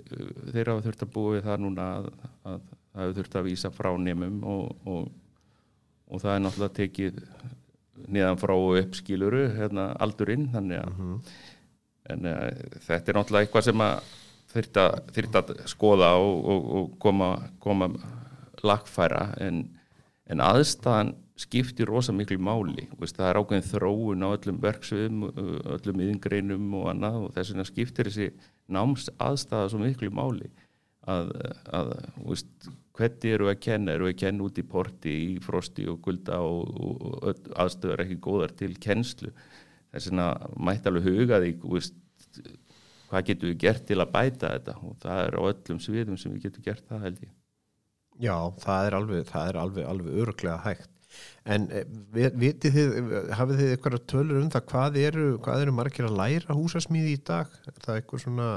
þeir 0.55 0.71
hafa 0.73 0.85
þurft 0.87 1.03
að 1.05 1.13
búa 1.13 1.33
við 1.35 1.43
það 1.45 1.63
núna 1.65 1.87
að, 1.99 2.07
að 2.49 2.61
það 2.67 3.03
hefur 3.03 3.17
þurft 3.19 3.37
að 3.37 3.49
vísa 3.51 3.71
frá 3.77 3.91
nefnum 4.01 4.39
og, 4.49 4.87
og, 4.89 5.11
og 6.09 6.23
það 6.23 6.33
er 6.33 6.45
náttúrulega 6.45 6.77
tekið 6.79 7.19
niðan 8.07 8.41
frá 8.41 8.55
uppskiluru 8.57 9.43
hérna, 9.57 9.91
aldurinn 10.05 10.49
þannig 10.53 10.81
að, 10.81 10.95
mhm. 10.95 11.11
-huh. 11.13 11.35
en, 12.15 12.31
uh, 12.31 12.79
þetta 12.87 13.13
er 13.13 13.19
náttúrulega 13.19 13.49
eitthvað 13.49 13.69
sem 13.69 13.85
að 13.85 14.15
þurft 14.57 14.81
að, 14.81 15.53
að 15.57 15.65
skoða 15.69 16.11
og, 16.23 16.71
og 16.79 16.93
koma, 17.03 17.31
koma 17.61 17.91
lagfæra 18.65 19.29
en, 19.45 19.65
en 20.33 20.43
aðstæðan 20.43 21.15
skiptir 21.37 21.91
rosa 21.91 22.15
miklu 22.17 22.39
máli. 22.41 22.87
Vist, 23.01 23.19
það 23.19 23.29
er 23.29 23.41
ákveðin 23.41 23.67
þróun 23.71 24.25
á 24.25 24.29
öllum 24.33 24.61
verksviðum 24.63 25.25
öllum 25.77 26.05
yðingreinum 26.07 26.77
og 26.81 26.89
annað 26.95 27.19
og 27.27 27.35
þess 27.37 27.53
vegna 27.53 27.67
skiptir 27.69 28.11
þessi 28.11 28.31
náms 28.73 29.11
aðstæða 29.23 29.73
svo 29.73 29.83
miklu 29.83 30.11
máli 30.15 30.49
að, 31.07 31.31
að 31.77 31.93
vist, 32.25 32.71
hvernig 32.97 33.37
eru 33.37 33.51
að 33.53 33.61
kenna, 33.69 33.95
eru 33.95 34.09
að 34.11 34.19
kenna 34.25 34.47
út 34.49 34.59
í 34.59 34.67
porti 34.67 35.15
í 35.27 35.31
frosti 35.45 35.87
og 35.93 36.01
gulda 36.05 36.41
og, 36.43 36.73
og, 36.73 37.07
og 37.21 37.51
aðstöður 37.55 38.07
ekki 38.07 38.21
góðar 38.27 38.57
til 38.57 38.73
kennslu. 38.81 39.33
Þess 39.93 40.11
vegna 40.11 40.31
mætti 40.57 40.91
alveg 40.91 41.11
huga 41.11 41.41
því 41.45 41.53
vist, 41.77 41.99
hvað 43.11 43.29
getur 43.31 43.53
við 43.53 43.59
gert 43.67 43.89
til 43.89 44.01
að 44.01 44.15
bæta 44.17 44.55
þetta? 44.57 44.79
Og 44.89 44.97
það 45.05 45.27
er 45.27 45.37
á 45.37 45.43
öllum 45.53 45.83
sviðum 45.85 46.21
sem 46.21 46.33
við 46.33 46.49
getum 46.49 46.67
gert 46.67 46.89
það 46.89 47.11
held 47.11 47.27
ég 47.29 47.36
Já, 48.23 48.37
það 48.63 48.91
er 48.91 48.99
alveg, 49.01 49.25
það 49.29 49.49
er 49.51 49.59
alveg, 49.61 49.89
alveg 49.91 50.21
öruglega 50.25 50.61
hægt 50.65 50.93
En 51.47 51.69
eh, 51.71 51.87
vitið 52.35 52.75
þið, 52.75 52.95
hafið 53.39 53.61
þið 53.61 53.73
eitthvað 53.73 53.99
tölur 54.11 54.39
um 54.41 54.51
það, 54.51 54.65
hvað 54.73 55.01
eru, 55.03 55.27
hvað 55.43 55.65
eru 55.65 55.75
margir 55.77 56.09
að 56.09 56.17
læra 56.19 56.57
húsasmíði 56.59 57.15
í 57.15 57.21
dag? 57.27 57.53
Er 57.71 57.77
það 57.85 58.01
eitthvað 58.01 58.23
svona, 58.25 58.49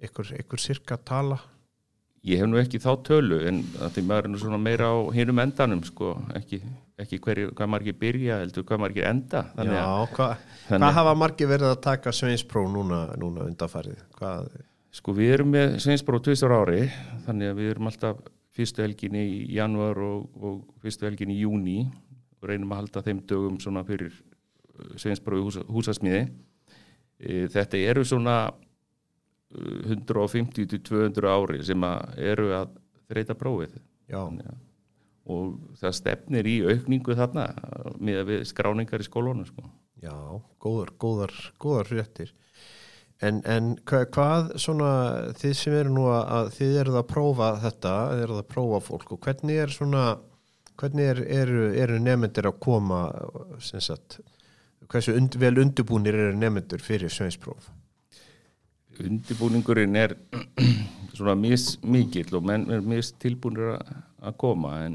eitthvað, 0.00 0.32
eitthvað 0.40 0.64
sirka 0.64 0.98
tala? 1.06 1.38
Ég 2.24 2.40
hef 2.40 2.48
nú 2.48 2.58
ekki 2.58 2.80
þá 2.80 2.90
tölu 3.04 3.38
en 3.46 3.60
því 3.92 4.02
maður 4.08 4.26
er 4.26 4.32
nú 4.32 4.40
svona 4.40 4.58
meira 4.58 4.88
á 4.90 4.96
hinnum 5.14 5.42
endanum 5.44 5.82
sko, 5.84 6.14
ekki, 6.34 6.62
ekki 7.04 7.20
hverju, 7.22 7.50
hvað 7.54 7.72
margir 7.76 7.98
byrja 8.00 8.38
heldur, 8.40 8.64
hvað 8.66 8.80
margir 8.86 9.08
enda. 9.10 9.44
Þannig 9.54 9.76
Já, 9.76 9.88
hva, 10.16 10.28
þannig, 10.70 10.86
hvað 10.86 10.98
hafa 10.98 11.16
margir 11.20 11.50
verið 11.52 11.70
að 11.70 11.82
taka 11.84 12.14
Sveinspróf 12.16 12.70
núna, 12.72 13.02
núna 13.20 13.44
undanfarið? 13.44 14.00
Hvað? 14.16 14.48
Sko 14.94 15.14
við 15.14 15.34
erum 15.36 15.52
með 15.52 15.76
Sveinspróf 15.84 16.24
20 16.26 16.56
ári, 16.58 16.80
þannig 17.28 17.52
að 17.52 17.60
við 17.60 17.74
erum 17.74 17.92
alltaf 17.92 18.24
fyrstu 18.54 18.84
helgin 18.84 19.16
í 19.18 19.26
januar 19.56 19.98
og, 20.02 20.26
og 20.38 20.82
fyrstu 20.82 21.08
helgin 21.08 21.32
í 21.34 21.40
júni 21.40 21.78
og 22.40 22.48
reynum 22.50 22.74
að 22.74 22.84
halda 22.84 23.04
þeim 23.08 23.22
dögum 23.30 23.56
svona 23.62 23.84
fyrir 23.86 24.12
uh, 24.14 24.92
Sveinsbrói 25.00 25.40
hús, 25.42 25.58
húsasmiði. 25.70 26.26
E, 27.18 27.46
þetta 27.52 27.80
eru 27.92 28.04
svona 28.06 28.36
150-200 29.54 31.24
uh, 31.24 31.34
ári 31.34 31.60
sem 31.66 31.86
að 31.86 32.22
eru 32.32 32.48
að 32.56 32.78
þreita 33.10 33.36
prófið. 33.38 33.76
Þannig, 34.10 34.54
og 35.30 35.54
það 35.80 35.94
stefnir 35.96 36.48
í 36.48 36.58
aukningu 36.68 37.14
þarna 37.16 37.46
með 37.96 38.34
skráningar 38.48 39.00
í 39.00 39.06
skólónu 39.06 39.46
sko. 39.48 39.64
Já, 40.04 40.12
góðar, 40.60 40.90
góðar, 41.00 41.32
góðar 41.62 41.92
réttir 41.94 42.34
En, 43.22 43.40
en 43.46 43.74
hvað 43.86 44.56
svona 44.60 44.88
þið 45.38 45.52
sem 45.56 45.74
eru 45.78 45.92
nú 45.94 46.08
að 46.10 46.50
þið 46.56 46.78
eruð 46.82 46.96
að 47.00 47.10
prófa 47.12 47.50
þetta, 47.62 47.92
þið 48.10 48.24
eruð 48.26 48.40
að 48.42 48.48
prófa 48.50 48.80
fólk 48.88 49.12
og 49.14 49.20
hvernig 49.24 49.60
er 49.62 49.72
svona 49.72 50.04
hvernig 50.80 51.06
er, 51.12 51.22
eru, 51.30 51.68
eru 51.78 52.00
nefnendur 52.02 52.50
að 52.50 52.58
koma 52.64 53.00
sagt, 53.62 54.18
hversu 54.90 55.14
und, 55.16 55.38
vel 55.40 55.60
undirbúnir 55.62 56.18
eru 56.18 56.36
nefnendur 56.36 56.82
fyrir 56.82 57.12
sveinspróf? 57.12 57.70
Undirbúningurinn 58.98 59.96
er 59.98 60.16
svona 61.16 61.34
mis 61.38 61.76
mikill 61.82 62.34
og 62.38 62.46
menn 62.46 62.66
er 62.74 62.84
mis 62.84 63.12
tilbúinir 63.22 63.76
að- 63.78 64.36
koma 64.40 64.78
en, 64.86 64.94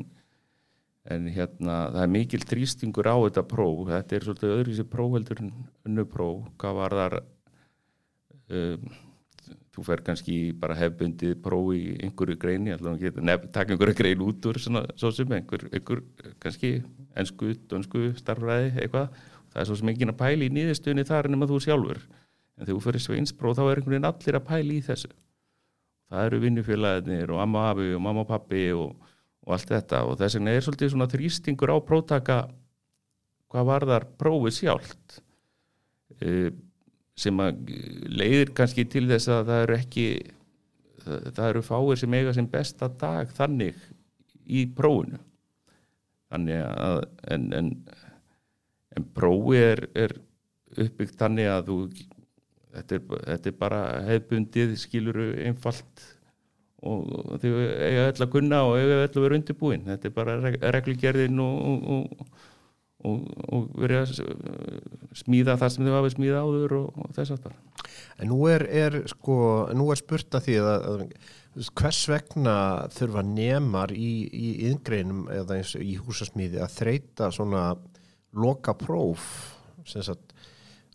en 1.06 1.28
hérna 1.30 1.76
það 1.94 2.04
er 2.04 2.14
mikil 2.14 2.46
trýstingur 2.50 3.06
á 3.08 3.16
þetta 3.28 3.44
próf 3.46 3.84
þetta 3.92 4.16
er 4.16 4.26
svolítið 4.26 4.54
öðru 4.56 4.78
sér 4.78 4.88
prófheldur 4.90 5.44
en 5.44 5.52
önnu 5.86 6.06
próf, 6.10 6.48
hvað 6.58 6.80
var 6.80 6.96
þar 6.98 7.16
um, 8.50 8.92
þú 9.74 9.86
fer 9.88 10.04
kannski 10.06 10.38
bara 10.60 10.78
hefbundið 10.78 11.38
próf 11.44 11.72
í 11.78 11.84
einhverju 12.04 12.38
greini, 12.42 12.76
taka 13.54 13.74
einhverju 13.74 13.98
grein 13.98 14.24
út 14.26 14.48
úr 14.50 14.60
svona, 14.62 14.84
svo 15.00 15.12
sem 15.16 15.32
einhver, 15.38 15.68
einhver 15.72 16.04
kannski 16.44 16.80
ensku, 17.18 17.54
dönsku, 17.70 18.10
starfræði, 18.20 18.74
eitthvað. 18.84 19.10
Það 19.50 19.62
er 19.62 19.70
svo 19.70 19.78
sem 19.80 19.92
enginn 19.94 20.14
að 20.14 20.20
pæla 20.20 20.46
í 20.46 20.52
nýðistunni 20.54 21.06
þar 21.08 21.32
nema 21.32 21.48
þú 21.50 21.62
sjálfur. 21.66 22.04
En 22.60 22.68
þegar 22.68 22.76
þú 22.76 22.84
fyrir 22.86 23.04
sveinspróf 23.06 23.58
þá 23.58 23.64
er 23.64 23.80
einhvern 23.80 23.96
veginn 23.96 24.10
allir 24.10 24.38
að 24.38 24.48
pæla 24.50 24.76
í 24.76 24.84
þessu. 24.86 25.12
Það 26.10 26.26
eru 26.28 26.42
vinnufélagarnir 26.44 27.34
og 27.34 27.42
amma 27.44 27.66
afi 27.72 27.92
og 27.96 28.04
mamma 28.04 28.26
og 28.26 28.30
pappi 28.30 28.64
og, 28.76 28.94
og 29.46 29.56
allt 29.56 29.74
þetta. 29.74 30.04
Og 30.10 30.18
þess 30.20 30.38
vegna 30.38 30.54
er 30.54 30.66
svolítið 30.66 30.94
svona 30.94 31.10
þrýstingur 31.10 31.74
á 31.74 31.78
prótaka 31.86 32.40
hvað 33.50 33.70
varðar 33.70 34.08
prófið 34.22 34.58
sjálft. 34.60 35.20
E, 36.20 36.52
sem 37.20 37.40
að 37.44 37.72
leiðir 38.08 38.54
kannski 38.56 38.86
til 38.88 39.06
þess 39.10 39.32
að 39.34 39.50
það 39.50 39.64
eru 39.64 39.78
ekki 39.80 40.06
það, 41.06 41.48
eru 41.50 41.64
fáir 41.66 42.00
sem 42.02 42.16
eiga 42.16 42.36
sem 42.36 42.48
besta 42.50 42.90
dag 43.02 43.32
þannig 43.36 43.80
í 44.50 44.66
prófinu. 44.76 45.20
Þannig 46.30 46.62
að 46.62 47.02
en, 47.34 47.50
en, 47.58 47.72
en 48.96 49.10
prófi 49.18 49.58
er, 49.64 49.84
er 49.98 50.16
uppbyggt 50.78 51.18
þannig 51.20 51.50
að 51.50 51.72
þú 51.72 51.78
þetta 52.78 52.96
er, 52.96 53.04
þetta 53.32 53.52
er 53.52 53.60
bara 53.60 53.82
hefbundið 54.06 54.76
skiluru 54.80 55.30
einfalt 55.48 56.06
og 56.86 57.40
þau 57.42 57.50
eiga 57.50 58.06
öll 58.08 58.24
að 58.24 58.32
kunna 58.32 58.62
og 58.68 58.78
eiga 58.78 59.02
öll 59.02 59.10
að 59.10 59.24
vera 59.26 59.40
undirbúin. 59.40 59.88
Þetta 59.90 60.08
er 60.08 60.14
bara 60.16 60.38
reg 60.46 60.60
reglugerðin 60.78 61.42
og, 61.44 61.90
og, 61.96 62.38
og, 63.08 63.26
og 63.50 63.68
verið 63.80 64.02
að 64.02 65.20
smíða 65.22 65.58
það 65.62 65.74
sem 65.76 65.88
þau 65.88 65.96
hafa 65.96 66.14
smíða 66.16 66.44
áður 66.44 66.78
og, 66.82 66.88
og 67.00 67.14
þess 67.18 67.36
að 67.36 67.44
bara 67.48 67.60
En 68.20 68.28
nú 68.28 68.40
er, 68.52 68.66
er 68.68 68.98
sko, 69.08 69.36
nú 69.78 69.88
er 69.94 70.00
spurt 70.00 70.36
að 70.36 70.50
því 70.50 70.56
að, 70.60 70.88
að 70.90 71.70
hvers 71.80 72.02
vegna 72.12 72.56
þurfa 72.94 73.24
nemar 73.26 73.94
í, 73.96 74.12
í 74.28 74.50
yðngreinum 74.70 75.30
eða 75.34 75.60
eins 75.60 75.76
í 75.80 75.96
húsasmíði 76.00 76.60
að 76.64 76.76
þreita 76.76 77.30
svona 77.36 77.64
loka 78.36 78.76
próf 78.78 79.30
sem 79.88 80.04
sagt 80.06 80.36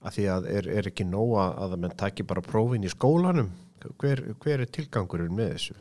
að 0.05 0.19
því 0.19 0.27
að 0.35 0.51
er, 0.53 0.69
er 0.79 0.91
ekki 0.91 1.07
nóga 1.09 1.49
að 1.65 1.77
að 1.77 1.81
menn 1.85 1.97
taki 2.05 2.27
bara 2.29 2.45
prófin 2.45 2.85
í 2.85 2.93
skólanum? 2.93 3.51
Hver, 4.01 4.21
hver 4.41 4.63
er 4.65 4.71
tilgangurinn 4.73 5.35
með 5.37 5.55
þessu? 5.57 5.79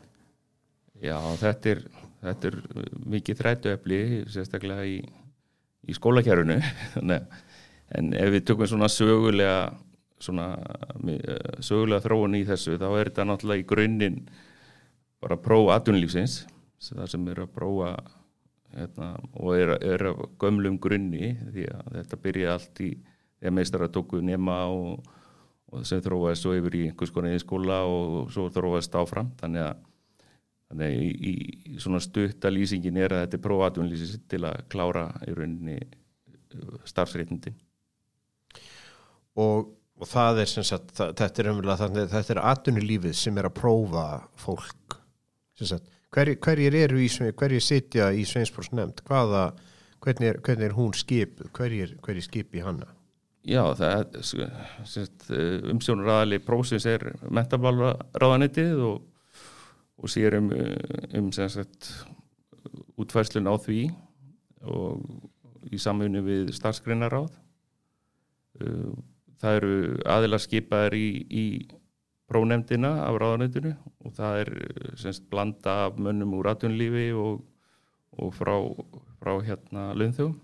Já, 1.04 1.18
þetta 1.40 1.70
er, 1.74 1.84
þetta 2.24 2.50
er 2.50 2.58
mikið 3.14 3.40
þrætuefli 3.40 4.00
sérstaklega 4.32 4.88
í, 4.88 4.98
í 5.88 5.96
skólakjærunu 5.96 6.58
en 7.98 8.12
ef 8.16 8.32
við 8.34 8.46
tökum 8.48 8.70
svona 8.70 8.90
sögulega 8.92 9.58
svona 10.24 10.48
eh, 11.10 11.60
sögulega 11.64 12.04
þróun 12.06 12.38
í 12.38 12.44
þessu 12.48 12.78
þá 12.80 12.88
er 12.90 13.10
þetta 13.10 13.28
náttúrulega 13.28 13.64
í 13.64 13.68
grunninn 13.68 14.20
bara 15.24 15.40
próf 15.40 15.72
aðunlífsins 15.74 16.44
það 16.84 17.08
sem 17.08 17.28
er 17.32 17.40
að 17.44 17.52
prófa 17.54 17.94
hérna, 18.74 19.14
og 19.40 19.56
er, 19.56 19.74
er 19.84 20.08
að 20.10 20.24
gömlum 20.40 20.78
grunni 20.82 21.34
því 21.54 21.66
að 21.72 21.98
þetta 21.98 22.20
byrja 22.26 22.54
allt 22.54 22.82
í 22.84 22.90
þegar 23.38 23.56
meistara 23.58 23.90
tóku 23.92 24.20
nema 24.24 24.58
og, 24.72 25.04
og 25.72 25.84
sem 25.88 26.02
þróaðist 26.04 26.46
svo 26.46 26.54
yfir 26.58 26.78
í 26.78 26.84
einhvers 26.88 27.12
konar 27.14 27.36
í 27.36 27.42
skóla 27.42 27.82
og 27.88 28.30
svo 28.32 28.46
þróaðist 28.52 28.96
áfram. 28.96 29.32
Þannig 29.40 29.66
að 29.66 29.82
Þannig 30.70 30.90
að 30.90 31.02
í, 31.04 31.34
í 31.74 31.78
svona 31.82 32.00
stutta 32.02 32.50
lýsingin 32.50 32.98
er 32.98 33.14
að 33.14 33.24
þetta 33.24 33.38
er 33.38 33.44
prófatunlýsins 33.44 34.24
til 34.32 34.42
að 34.48 34.62
klára 34.72 35.06
í 35.28 35.36
rauninni 35.36 35.78
starfsreitindin. 36.88 37.56
Og, 39.42 39.70
og 39.98 40.08
það 40.08 40.44
er 40.44 40.50
sem 40.50 40.66
sagt, 40.66 40.94
það, 40.96 41.14
þetta 41.20 41.42
er 41.42 41.50
umvel 41.52 41.76
þannig 41.80 42.10
þetta 42.12 42.34
er 42.36 42.42
atvinnulífið 42.52 43.16
sem 43.18 43.38
er 43.40 43.48
að 43.48 43.56
prófa 43.58 44.06
fólk 44.40 44.98
sagt, 45.58 45.86
hverjir, 46.14 46.38
hverjir 46.42 46.76
eru 46.84 47.00
í, 47.02 47.08
hverjir 47.10 47.62
sitja 47.62 48.10
í 48.14 48.24
Sveinsbórs 48.28 48.72
nefnd, 48.74 49.02
hvaða 49.08 49.48
hvernig 50.04 50.30
er, 50.30 50.40
hvernig 50.44 50.68
er 50.68 50.76
hún 50.76 50.92
skip 50.96 51.40
hverjir, 51.56 51.96
hverjir 52.04 52.26
skip 52.26 52.54
í 52.54 52.62
hana? 52.64 52.90
Já, 53.44 53.60
það 53.76 54.14
umsjónur 55.74 56.08
aðali 56.08 56.38
prófsins 56.40 56.86
er 56.88 57.10
mentabalraðanitið 57.28 58.78
og, 58.86 59.02
og 60.00 60.10
sér 60.10 60.38
um, 60.38 60.50
um 61.18 61.30
sem 61.32 61.48
sagt 61.48 61.92
útfærslun 63.00 63.50
á 63.50 63.54
því 63.58 63.88
og 64.64 65.02
í 65.72 65.80
samfunni 65.80 66.22
við 66.24 66.52
starfsgreinaráð. 66.56 67.32
Það 69.40 69.58
eru 69.58 69.74
aðilar 70.08 70.42
skipaðir 70.42 70.96
í, 70.98 71.08
í 71.28 71.44
prófnemdina 72.30 72.92
af 73.04 73.18
ráðanættinu 73.20 73.74
og 74.04 74.14
það 74.16 74.40
er 74.44 74.52
semst 75.00 75.26
blanda 75.30 75.74
af 75.88 75.98
mönnum 76.00 76.36
úr 76.38 76.52
atvinnlífi 76.52 77.10
og, 77.18 77.42
og 78.16 78.34
frá, 78.36 78.54
frá 79.20 79.34
hérna 79.44 79.90
launþjóðum 79.98 80.38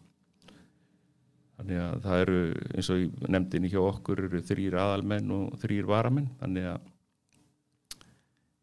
þannig 1.61 1.80
að 1.85 1.99
það 2.07 2.23
eru 2.25 2.40
eins 2.75 2.88
og 2.92 3.02
í 3.02 3.09
nefndinni 3.28 3.71
hjá 3.73 3.80
okkur 3.83 4.25
eru 4.25 4.40
þrýr 4.49 4.76
aðalmenn 4.80 5.35
og 5.37 5.59
þrýr 5.61 5.88
varamenn. 5.90 6.30
Þannig 6.40 6.69
að 6.73 6.89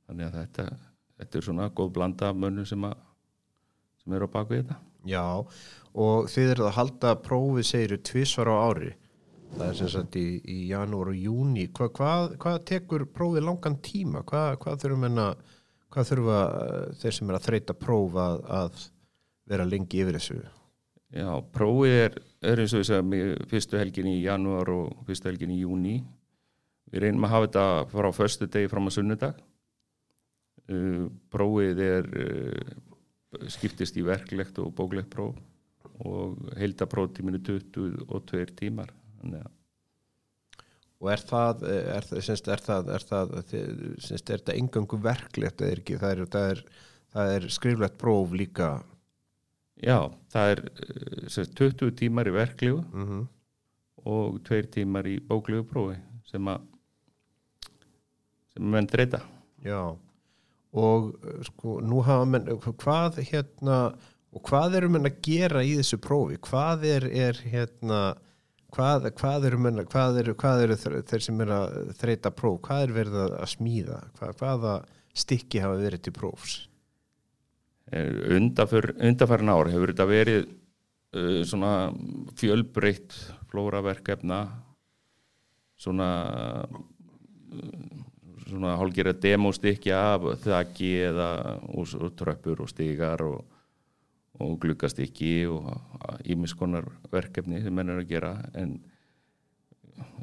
þannig 0.08 0.28
að 0.30 0.38
þetta, 0.42 0.68
þetta 1.20 1.40
er 1.40 1.48
svona 1.48 1.68
góð 1.78 1.92
blanda 1.98 2.32
mönnum 2.34 2.68
sem, 2.68 2.86
að, 2.88 2.96
sem 4.04 4.16
eru 4.18 4.30
á 4.32 4.36
baku 4.38 4.58
þetta. 4.58 4.80
Já, 5.08 5.26
og 5.98 6.32
þið 6.32 6.54
eru 6.56 6.68
að 6.68 6.78
halda 6.80 7.14
prófið 7.24 7.70
segiru 7.70 8.00
tvísvar 8.10 8.52
á 8.52 8.56
ári. 8.58 8.94
Það 9.48 9.68
er 9.70 9.78
sem 9.80 9.92
sagt 9.94 10.18
í, 10.20 10.26
í 10.44 10.58
janúar 10.68 11.14
og 11.14 11.16
júni 11.16 11.70
Hva, 11.72 11.88
hvað, 11.96 12.34
hvað 12.42 12.58
tekur 12.68 13.06
prófið 13.16 13.46
langan 13.48 13.78
tíma? 13.80 14.20
Hvað, 14.28 14.58
hvað 14.60 14.82
þurfum 14.82 15.06
enna 15.08 15.28
hvað 15.94 16.12
þurfa 16.12 16.40
eh, 16.66 16.86
þeir 17.02 17.16
sem 17.18 17.32
er 17.32 17.38
að 17.38 17.48
þreita 17.48 17.76
próf 17.80 18.20
að, 18.20 18.42
að 18.60 18.86
vera 19.48 19.68
lengi 19.68 20.04
yfir 20.04 20.20
þessu? 20.20 20.40
Já, 21.16 21.30
prófið 21.56 21.98
er, 22.02 22.18
er 22.52 22.62
eins 22.62 22.76
og 22.76 22.84
við 22.84 22.90
segjum 22.90 23.48
fyrstu 23.48 23.80
helgin 23.80 24.12
í 24.12 24.18
janúar 24.26 24.72
og 24.74 25.06
fyrstu 25.08 25.32
helgin 25.32 25.54
í 25.56 25.62
júni 25.62 26.02
við 26.92 27.06
reynum 27.06 27.28
að 27.28 27.34
hafa 27.34 27.48
þetta 27.48 27.68
frá 27.94 28.10
förstu 28.16 28.50
degi 28.52 28.72
fram 28.72 28.90
að 28.90 28.98
sunnudag 28.98 29.40
prófið 31.34 31.80
er 31.86 32.08
uh, 32.20 32.72
skiptist 33.52 33.98
í 34.00 34.04
verklegt 34.08 34.58
og 34.64 34.74
bóklegt 34.76 35.10
próf 35.14 35.38
og 36.06 36.38
heildapróftíminu 36.60 37.40
22 37.42 38.52
tímar 38.60 38.92
þannig 39.22 39.46
að 39.46 39.54
Og 40.98 41.12
er 41.14 41.22
það, 41.30 41.60
er, 41.70 42.06
það- 42.10 42.24
semst, 42.26 42.48
er 42.50 42.62
það, 42.66 42.88
er 42.96 43.04
það, 43.06 43.34
semst, 44.02 44.30
er 44.34 44.40
þetta 44.42 44.56
engangu 44.58 44.98
verklegt 44.98 45.60
eða 45.62 45.76
ekki? 45.78 45.98
Það 46.02 46.14
er, 46.16 46.22
það 46.34 46.46
er, 46.54 46.62
það 47.14 47.34
er 47.36 47.46
skriflegt 47.54 48.00
próf 48.02 48.34
líka. 48.34 48.70
Já, 49.78 50.00
það 50.34 50.54
er 50.56 50.62
sagt, 51.30 51.54
20 51.60 51.92
tímar 52.02 52.32
í 52.32 52.34
verklegu 52.34 52.82
Mm 52.98 53.28
og 54.10 54.40
2 54.50 54.64
tímar 54.74 55.06
í 55.10 55.20
bóklegu 55.22 55.68
prófi 55.70 56.00
sem 56.32 56.50
að 56.50 56.66
sem 58.56 58.66
menn 58.74 58.88
þreita 58.90 59.20
Já, 59.66 59.80
og 60.76 61.10
uh, 61.16 61.42
sko, 61.48 61.80
nú 61.86 62.04
hafa 62.06 62.28
menn, 62.30 62.48
hvað 62.68 63.22
hérna, 63.30 63.82
og 64.36 64.44
hvað 64.48 64.80
eru 64.82 64.92
menn 64.94 65.10
að 65.10 65.20
gera 65.26 65.64
í 65.66 65.76
þessu 65.80 66.00
prófi? 66.04 66.40
Hvað 66.44 66.86
er, 66.90 67.08
er 67.08 67.42
hérna, 67.48 68.02
hvað, 68.76 69.10
hvað 69.18 69.50
eru 69.50 69.62
menn, 69.64 69.86
hvað 69.88 70.22
eru, 70.24 70.36
hvað 70.38 70.66
eru 70.66 70.78
þeir 70.84 71.24
sem 71.24 71.44
er 71.46 71.54
að 71.56 71.78
þreita 72.02 72.34
próf? 72.36 72.62
Hvað 72.68 72.86
er 72.86 72.96
verið 73.00 73.20
að 73.28 73.52
smíða? 73.56 74.02
Hvað, 74.20 74.38
hvaða 74.42 74.78
stykki 75.18 75.64
hafa 75.64 75.80
verið 75.82 76.06
til 76.06 76.16
prófs? 76.18 76.58
Undaför, 77.88 78.92
undarfærin 79.00 79.54
ár 79.54 79.70
hefur 79.72 79.94
þetta 79.94 80.08
verið 80.10 80.42
uh, 81.16 81.44
svona 81.48 81.74
fjölbreytt 82.36 83.16
flóraverkefna 83.48 84.42
svona 85.80 86.10
uh, 86.68 88.04
svona 88.48 88.76
hálfgerða 88.80 89.16
demostykki 89.24 89.94
af 89.96 90.26
þaki 90.44 90.92
eða 91.10 91.30
og, 91.68 91.94
og 92.00 92.14
tröppur 92.20 92.64
og 92.64 92.72
stigar 92.72 93.24
og, 93.26 93.46
og 94.44 94.58
gluggastykki 94.64 95.34
og 95.52 95.72
ímiskonar 96.28 96.88
verkefni 97.12 97.64
sem 97.64 97.76
menn 97.76 97.94
er 97.94 98.04
að 98.04 98.12
gera. 98.12 98.34
En 98.58 98.78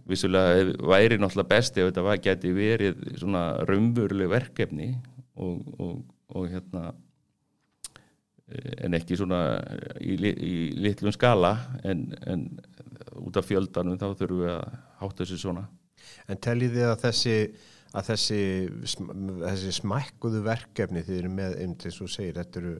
vissulega 0.09 0.75
væri 0.79 1.19
náttúrulega 1.19 1.51
best 1.55 1.79
ef 1.79 1.91
þetta 1.91 2.19
gæti 2.29 2.53
verið 2.55 3.01
svona 3.19 3.47
raunveruleg 3.67 4.31
verkefni 4.31 4.93
og, 5.35 5.65
og, 5.79 6.05
og 6.35 6.49
hérna 6.53 6.93
en 8.85 8.95
ekki 8.97 9.17
svona 9.19 9.41
í, 10.01 10.17
í 10.21 10.55
litlum 10.77 11.15
skala 11.15 11.55
en, 11.83 12.11
en 12.29 12.45
út 13.25 13.39
af 13.41 13.47
fjöldanum 13.49 13.99
þá 14.01 14.11
þurfum 14.19 14.43
við 14.43 14.53
að 14.53 14.77
hátta 15.01 15.25
þessu 15.25 15.41
svona. 15.41 15.65
En 16.29 16.41
teljið 16.41 16.77
þið 16.77 16.89
að 16.91 17.01
þessi, 17.07 17.37
að 17.95 18.11
þessi, 18.11 18.41
þessi 19.45 19.73
smækkuðu 19.79 20.43
verkefni 20.45 21.05
þið 21.07 21.19
eru 21.21 21.33
með, 21.37 21.57
eins 21.63 22.01
og 22.03 22.11
segir, 22.11 22.39
þetta 22.41 22.61
eru, 22.61 22.75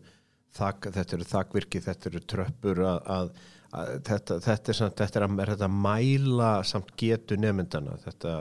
þak, 0.57 0.89
þetta 0.97 1.17
eru 1.17 1.29
þakvirki, 1.31 1.83
þetta 1.85 2.11
eru 2.11 2.23
tröppur 2.33 2.83
að, 2.89 2.99
að, 3.15 3.31
að 3.79 3.93
þetta, 4.09 4.39
þetta, 4.49 4.73
er 4.73 4.79
samt, 4.81 4.97
þetta 5.03 5.21
er 5.21 5.27
að, 5.29 5.37
er 5.45 5.55
þetta 5.55 5.69
að 5.69 5.79
mæla 5.87 6.51
samt 6.67 6.95
getu 7.01 7.39
nefndana, 7.39 7.97
þetta, 8.03 8.35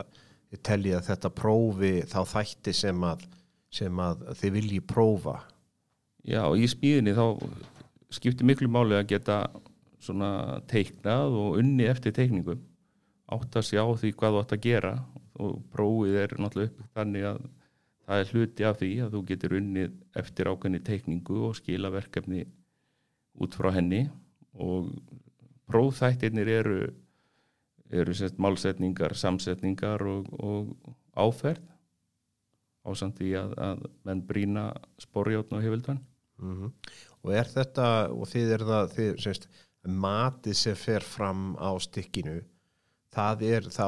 ég 0.53 0.63
teljið 0.65 0.97
að 0.97 1.09
þetta 1.11 1.33
prófi 1.37 1.93
þá 2.09 2.19
þætti 2.33 2.75
sem 2.81 3.07
að, 3.09 3.27
sem 3.73 4.03
að 4.05 4.25
þið 4.41 4.57
vilji 4.57 4.81
prófa. 4.93 5.37
Já, 6.23 6.41
í 6.55 6.67
smíðinni 6.71 7.13
þá 7.17 7.25
skiptir 8.13 8.47
miklu 8.47 8.69
máli 8.71 8.95
að 8.97 9.09
geta 9.11 9.43
svona 10.03 10.61
teiknað 10.69 11.35
og 11.39 11.57
unni 11.61 11.85
eftir 11.87 12.13
teikningum 12.15 12.61
átt 13.33 13.55
að 13.57 13.69
sjá 13.69 13.83
því 13.83 14.11
hvað 14.17 14.35
þú 14.35 14.41
átt 14.41 14.55
að 14.55 14.65
gera 14.65 14.93
og 15.41 15.61
prófið 15.73 16.17
er 16.23 16.35
náttúrulega 16.37 16.71
upp 16.71 16.97
þannig 16.97 17.27
að 17.29 17.43
það 18.03 18.23
er 18.23 18.33
hluti 18.33 18.67
af 18.67 18.79
því 18.81 18.91
að 19.05 19.13
þú 19.15 19.21
getur 19.29 19.55
unnið 19.59 19.93
eftir 20.19 20.49
ákveðni 20.51 20.81
teikningu 20.83 21.39
og 21.47 21.55
skila 21.57 21.93
verkefni 21.93 22.43
út 23.41 23.55
frá 23.57 23.71
henni. 23.73 24.03
Og 24.53 24.91
prófþættirnir 25.71 26.51
eru 26.59 26.77
eru 27.93 28.13
sérst 28.17 28.39
málsetningar, 28.41 29.13
samsetningar 29.17 30.01
og, 30.09 30.29
og 30.41 30.93
áferð 31.13 31.61
ásamt 32.83 33.19
því 33.21 33.29
að, 33.39 33.53
að 33.63 33.83
menn 34.07 34.23
brína 34.27 34.65
sporjátn 35.01 35.59
og 35.59 35.63
hefildan 35.65 36.01
Mm 36.41 36.71
Og 37.23 37.31
er 37.31 37.47
þetta, 37.47 38.09
og 38.11 38.25
þið 38.27 38.49
er 38.51 38.63
það, 38.67 38.87
þið, 38.95 39.11
semst, 39.23 39.45
matið 39.87 40.55
sem 40.59 40.75
fer 40.75 41.05
fram 41.07 41.53
á 41.55 41.71
stykkinu, 41.79 42.41
það 43.13 43.45
er 43.49 43.69
þá, 43.73 43.87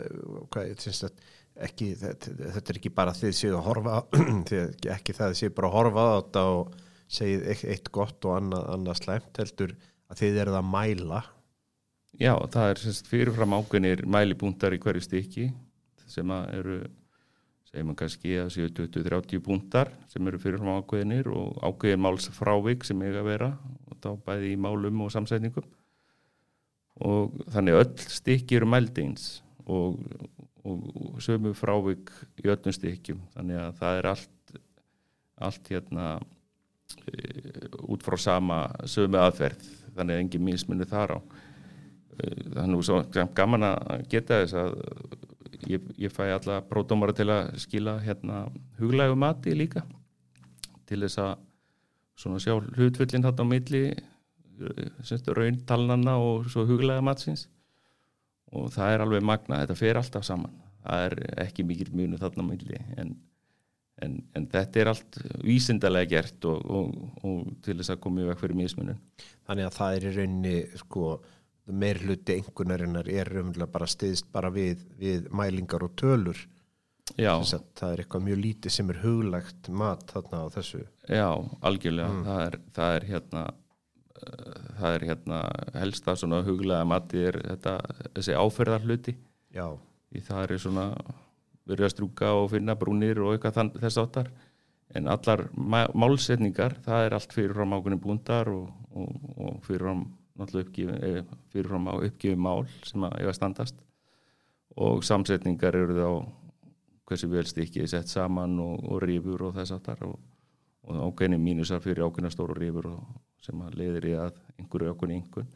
eh, 0.00 0.16
hvað, 0.52 0.74
semst, 0.82 1.08
að 1.08 1.66
ekki, 1.68 1.92
þetta, 2.00 2.32
þetta 2.56 2.72
er 2.72 2.80
ekki 2.80 2.94
bara 2.96 3.14
þið 3.16 3.34
séu 3.36 3.52
að 3.58 3.66
horfa, 3.68 3.98
ekki 4.96 5.16
það 5.16 5.36
séu 5.38 5.54
bara 5.56 5.68
að 5.68 5.76
horfa 5.76 6.06
á 6.06 6.12
þetta 6.16 6.44
og 6.54 6.72
segið 7.12 7.44
eitt, 7.52 7.92
gott 7.92 8.28
og 8.28 8.38
annað, 8.38 8.66
annað 8.76 9.00
slæmt, 9.02 9.42
heldur 9.42 9.76
að 10.08 10.22
þið 10.22 10.40
eruð 10.44 10.58
að 10.58 10.72
mæla. 10.72 11.20
Já, 12.20 12.32
það 12.52 12.70
er 12.70 12.82
sérst 12.82 13.08
fyrirfram 13.08 13.54
ákveðnir 13.56 14.02
mælibúntar 14.08 14.74
í 14.76 14.80
hverju 14.80 15.04
stykki 15.04 15.46
sem 16.12 16.32
eru 16.52 16.82
segjum 17.72 17.92
við 17.92 17.98
kannski 18.02 18.34
að 18.36 18.50
séu 18.52 18.72
20-30 18.76 19.40
búntar 19.44 19.92
sem 20.12 20.26
eru 20.28 20.40
fyrirfram 20.40 20.82
ákveðinir 20.82 21.30
og 21.32 21.56
ákveðin 21.64 22.02
máls 22.04 22.28
frávik 22.36 22.84
sem 22.84 23.00
eiga 23.00 23.22
að 23.22 23.30
vera 23.30 23.48
og 23.88 23.96
þá 24.04 24.10
bæði 24.26 24.50
í 24.52 24.58
málum 24.60 25.06
og 25.06 25.14
samsetningum 25.14 25.64
og 27.02 27.34
þannig 27.52 27.78
öll 27.80 28.04
stykki 28.12 28.58
eru 28.58 28.68
mældeins 28.70 29.42
og, 29.66 29.98
og, 30.62 30.84
og 30.94 31.22
sömu 31.24 31.54
frávik 31.56 32.12
í 32.42 32.50
öllum 32.52 32.74
stykkjum. 32.74 33.22
Þannig 33.34 33.62
að 33.62 33.80
það 33.80 33.98
er 33.98 34.10
allt 34.12 34.60
allt 35.42 35.70
hérna 35.72 36.06
e, 37.10 37.16
út 37.90 38.04
frá 38.06 38.18
sama 38.20 38.64
sömu 38.86 39.20
aðferð. 39.22 39.64
Þannig 39.96 40.14
að 40.14 40.22
engin 40.24 40.46
mismunni 40.46 40.88
þar 40.88 41.18
á. 41.18 41.20
Er 42.22 42.68
nú 42.68 42.82
svo 42.84 43.00
gaman 43.34 43.66
að 43.66 44.06
geta 44.12 44.42
þess 44.42 44.56
að 44.60 44.76
ég, 45.68 45.84
ég 46.00 46.12
fæ 46.12 46.24
alla 46.28 46.60
pródómara 46.68 47.14
til 47.16 47.28
að 47.32 47.54
skila 47.64 47.96
hérna 48.04 48.44
huglægu 48.80 49.16
mati 49.18 49.56
líka. 49.56 49.84
Til 50.88 51.02
þess 51.04 51.20
að 51.24 51.34
svona 52.22 52.40
sjá 52.42 52.54
hlutfullin 52.54 53.24
þarna 53.24 53.48
á 53.48 53.52
milli 53.52 53.82
rauntalnanna 55.36 56.16
og 56.20 56.48
svo 56.52 56.66
huglæga 56.68 57.04
matsins. 57.04 57.48
Og 58.52 58.70
það 58.74 58.94
er 58.94 59.04
alveg 59.04 59.24
magna, 59.24 59.62
þetta 59.62 59.78
fer 59.78 60.00
alltaf 60.00 60.26
saman. 60.28 60.56
Það 60.82 61.04
er 61.06 61.44
ekki 61.44 61.64
mikil 61.66 61.92
munu 61.94 62.18
þarna 62.18 62.44
milli 62.46 62.78
en, 62.98 63.12
en, 64.02 64.16
en 64.34 64.48
þetta 64.50 64.80
er 64.82 64.90
allt 64.90 65.18
vísindalega 65.46 66.10
gert 66.16 66.48
og, 66.50 66.64
og, 66.66 66.96
og 67.22 67.52
til 67.62 67.76
þess 67.78 67.94
að 67.94 68.00
koma 68.02 68.24
í 68.24 68.26
veg 68.26 68.40
fyrir 68.40 68.58
mismunum 68.58 68.98
Þannig 69.46 69.68
að 69.68 69.76
það 69.76 69.94
er 69.94 70.06
í 70.08 70.14
rauninni, 70.16 70.56
sko, 70.80 71.12
meir 71.70 72.00
hluti 72.02 72.34
einhvernarinnar 72.34 73.10
er 73.12 73.30
raunverulega 73.30 73.70
bara 73.76 73.88
stiðst 73.90 74.32
bara 74.34 74.50
við, 74.54 74.82
við 74.98 75.30
mælingar 75.30 75.86
og 75.86 75.94
tölur. 75.98 76.42
Það 77.78 77.94
er 77.94 78.02
eitthvað 78.02 78.26
mjög 78.26 78.38
lítið 78.42 78.74
sem 78.74 78.90
er 78.92 79.00
huglægt 79.02 79.70
mat 79.82 80.04
þarna 80.10 80.42
á 80.42 80.46
þessu. 80.54 80.82
Já, 81.06 81.28
algjörlega, 81.62 82.22
það, 82.26 82.44
er, 82.46 82.58
það 82.76 82.96
er 82.96 83.08
hérna 83.10 83.42
það 84.78 84.94
er 84.94 85.06
hérna 85.10 85.40
helsta 85.78 86.14
svona 86.18 86.42
huglega 86.46 86.86
mati 86.88 87.24
er 87.30 87.40
þetta, 87.42 87.76
þessi 88.16 88.38
áferðar 88.38 88.86
hluti 88.86 89.16
Já, 89.52 89.66
því 90.12 90.24
það 90.28 90.42
er 90.44 90.62
svona 90.62 90.86
verið 91.68 91.86
að 91.86 91.92
strúka 91.94 92.32
og 92.38 92.50
finna 92.52 92.76
brúnir 92.78 93.20
og 93.22 93.34
eitthvað 93.34 93.76
þess 93.80 94.00
áttar 94.02 94.32
en 94.96 95.08
allar 95.08 95.46
málsetningar 95.56 96.76
það 96.84 97.06
er 97.06 97.16
allt 97.16 97.36
fyrirfram 97.36 97.76
ákveðin 97.76 98.02
búndar 98.02 98.50
og, 98.52 98.68
og, 98.92 99.30
og 99.36 99.62
fyrirfram 99.66 100.04
uppgifin, 100.38 101.26
fyrirfram 101.52 101.88
á 101.88 101.94
uppgifin 102.00 102.40
mál 102.40 102.66
sem 102.84 103.04
að 103.04 103.18
eiga 103.20 103.32
standast. 103.36 103.76
Og 104.76 105.04
samsetningar 105.04 105.76
eru 105.76 105.96
þá 105.96 106.10
hversu 107.08 107.28
vel 107.28 107.44
stikkið 107.46 107.88
sett 107.90 108.08
saman 108.08 108.58
og, 108.60 108.84
og 108.88 109.02
rífur 109.02 109.48
og 109.48 109.56
þess 109.56 109.74
aftar 109.76 110.04
og, 110.06 110.18
og 110.88 111.02
ákveðni 111.08 111.38
mínusar 111.38 111.82
fyrir 111.84 112.04
ákveðna 112.06 112.32
stóru 112.32 112.56
rífur 112.58 112.88
og, 112.90 113.02
sem 113.42 113.58
að 113.62 113.78
leiðir 113.80 114.08
í 114.10 114.14
að 114.18 114.38
einhverju 114.58 114.94
ákveðni 114.94 115.18
einhvern 115.20 115.50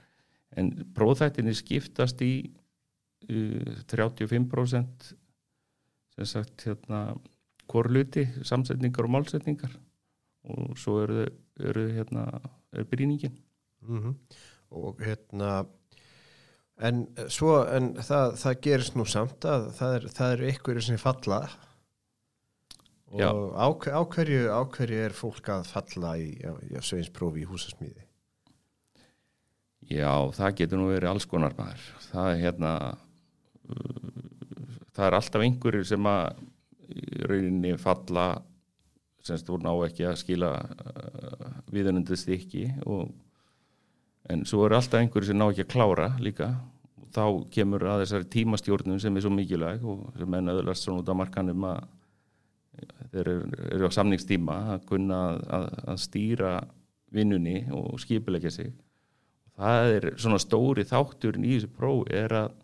en 0.57 0.71
próðþættinni 0.97 1.55
skiptast 1.57 2.23
í 2.25 2.33
uh, 3.31 3.73
35% 3.91 5.11
sem 6.17 6.31
sagt 6.31 6.67
hérna 6.69 7.01
hvort 7.67 7.91
luti, 7.93 8.25
samsetningar 8.47 9.09
og 9.09 9.12
málsetningar. 9.12 9.73
Og 10.47 10.77
svo 10.79 11.01
eru, 11.03 11.25
eru 11.59 11.89
hérna 11.97 12.29
er 12.73 12.87
brýningin. 12.89 13.35
Mm 13.87 14.15
og 14.71 14.99
hérna 14.99 15.67
en 16.83 17.05
svo, 17.31 17.61
en 17.71 17.93
það, 18.03 18.33
það 18.41 18.57
gerist 18.65 18.97
nú 18.99 19.05
samt 19.07 19.45
að 19.47 19.69
það 19.79 19.95
er, 19.95 20.07
eru 20.27 20.49
einhverju 20.51 20.83
sem 20.83 20.99
falla 20.99 21.39
og 23.12 23.55
á, 23.55 23.66
á, 23.71 24.01
hverju, 24.03 24.49
á 24.51 24.61
hverju 24.66 25.05
er 25.07 25.14
fólk 25.14 25.49
að 25.55 25.69
falla 25.71 26.16
í, 26.19 26.33
sveinsprófi 26.83 27.45
í 27.45 27.49
húsasmíði 27.49 28.07
Já, 29.87 30.11
það 30.35 30.57
getur 30.59 30.81
nú 30.81 30.88
verið 30.90 31.12
alls 31.12 31.27
konar 31.31 31.55
maður. 31.55 31.83
Það 32.11 32.29
er 32.33 32.40
hérna, 32.42 32.73
uh, 33.71 34.09
það 34.97 35.07
er 35.07 35.16
alltaf 35.21 35.45
einhverjir 35.47 35.87
sem 35.87 36.09
að 36.11 36.40
rauninni 37.31 37.75
falla, 37.79 38.27
semst 39.27 39.47
voru 39.51 39.62
ná 39.62 39.71
ekki 39.87 40.09
að 40.09 40.19
skila 40.23 40.51
uh, 40.59 41.53
viðunundið 41.75 42.19
stykki 42.19 42.64
og 42.87 43.12
en 44.31 44.42
svo 44.47 44.64
eru 44.66 44.79
alltaf 44.79 44.99
einhverjir 44.99 45.31
sem 45.31 45.38
ná 45.38 45.47
ekki 45.53 45.69
að 45.69 45.73
klára 45.77 46.09
líka. 46.19 46.51
Þá 47.14 47.47
kemur 47.55 47.87
að 47.87 48.03
þessari 48.03 48.31
tímastjórnum 48.35 48.99
sem 49.01 49.14
er 49.14 49.23
svo 49.23 49.31
mikilvæg 49.33 49.87
og 49.87 50.09
sem 50.19 50.31
menn 50.31 50.51
öðlast 50.51 50.85
svona 50.85 51.05
út 51.05 51.12
af 51.14 51.21
markanum 51.23 51.71
að 51.71 51.85
þeir 53.16 53.33
eru, 53.33 53.88
á 53.88 53.96
samningstíma 53.96 54.59
að 54.76 54.85
kunna 54.90 55.20
að, 55.37 55.70
að 55.92 56.02
stýra 56.05 56.52
vinnunni 57.16 57.64
og 57.74 57.96
skipilegja 58.02 58.52
sig 58.52 58.72
það 59.57 59.96
er 59.96 60.09
svona 60.20 60.40
stóri 60.42 60.85
þátturinn 60.87 61.46
í 61.46 61.57
þessu 61.57 61.72
prófi 61.72 62.16
er 62.16 62.35
að 62.44 62.55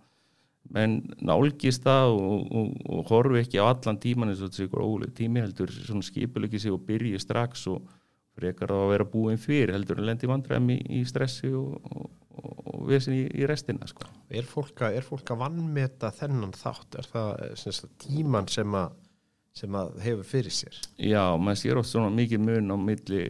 menn 0.73 1.01
nálgist 1.25 1.85
það 1.85 2.15
og, 2.15 2.45
og, 2.55 2.69
og 2.95 3.11
horfi 3.11 3.43
ekki 3.43 3.61
á 3.61 3.67
allan 3.67 3.99
tíman 4.01 4.33
eins 4.33 4.43
og 4.45 4.55
ykkur 4.65 4.85
ólega 4.85 5.17
tími 5.19 5.43
heldur 5.43 5.73
svona 5.75 6.07
skipulegi 6.07 6.61
sig 6.63 6.73
og 6.73 6.85
byrji 6.87 7.21
strax 7.21 7.67
og 7.73 7.89
frekar 8.39 8.73
þá 8.73 8.79
að 8.79 8.91
vera 8.95 9.09
búin 9.13 9.41
fyrir 9.41 9.75
heldur 9.75 10.01
en 10.01 10.09
lendi 10.09 10.31
vandræmi 10.31 10.79
í, 10.79 11.01
í 11.01 11.09
stressi 11.09 11.51
og, 11.57 11.75
og, 11.93 12.85
vesin 12.89 13.17
í, 13.17 13.25
í 13.43 13.49
restina 13.49 13.87
sko. 13.91 14.09
er 14.33 14.47
fólk, 14.49 14.85
að, 14.87 15.37
vannmeta 15.39 16.13
þennan 16.15 16.55
þátt 16.57 16.99
er 17.01 17.11
það 17.11 17.33
eh, 17.51 17.83
tíman 18.07 18.49
sem 18.51 18.79
að, 18.79 18.97
sem 19.57 19.77
að 19.77 19.95
hefur 20.05 20.29
fyrir 20.29 20.55
sér. 20.55 20.79
Já, 20.97 21.25
maður 21.37 21.61
sér 21.61 21.81
oft 21.81 21.91
svona 21.91 22.13
mikið 22.15 22.45
mun 22.47 22.73
á 22.73 22.77
milli 22.81 23.23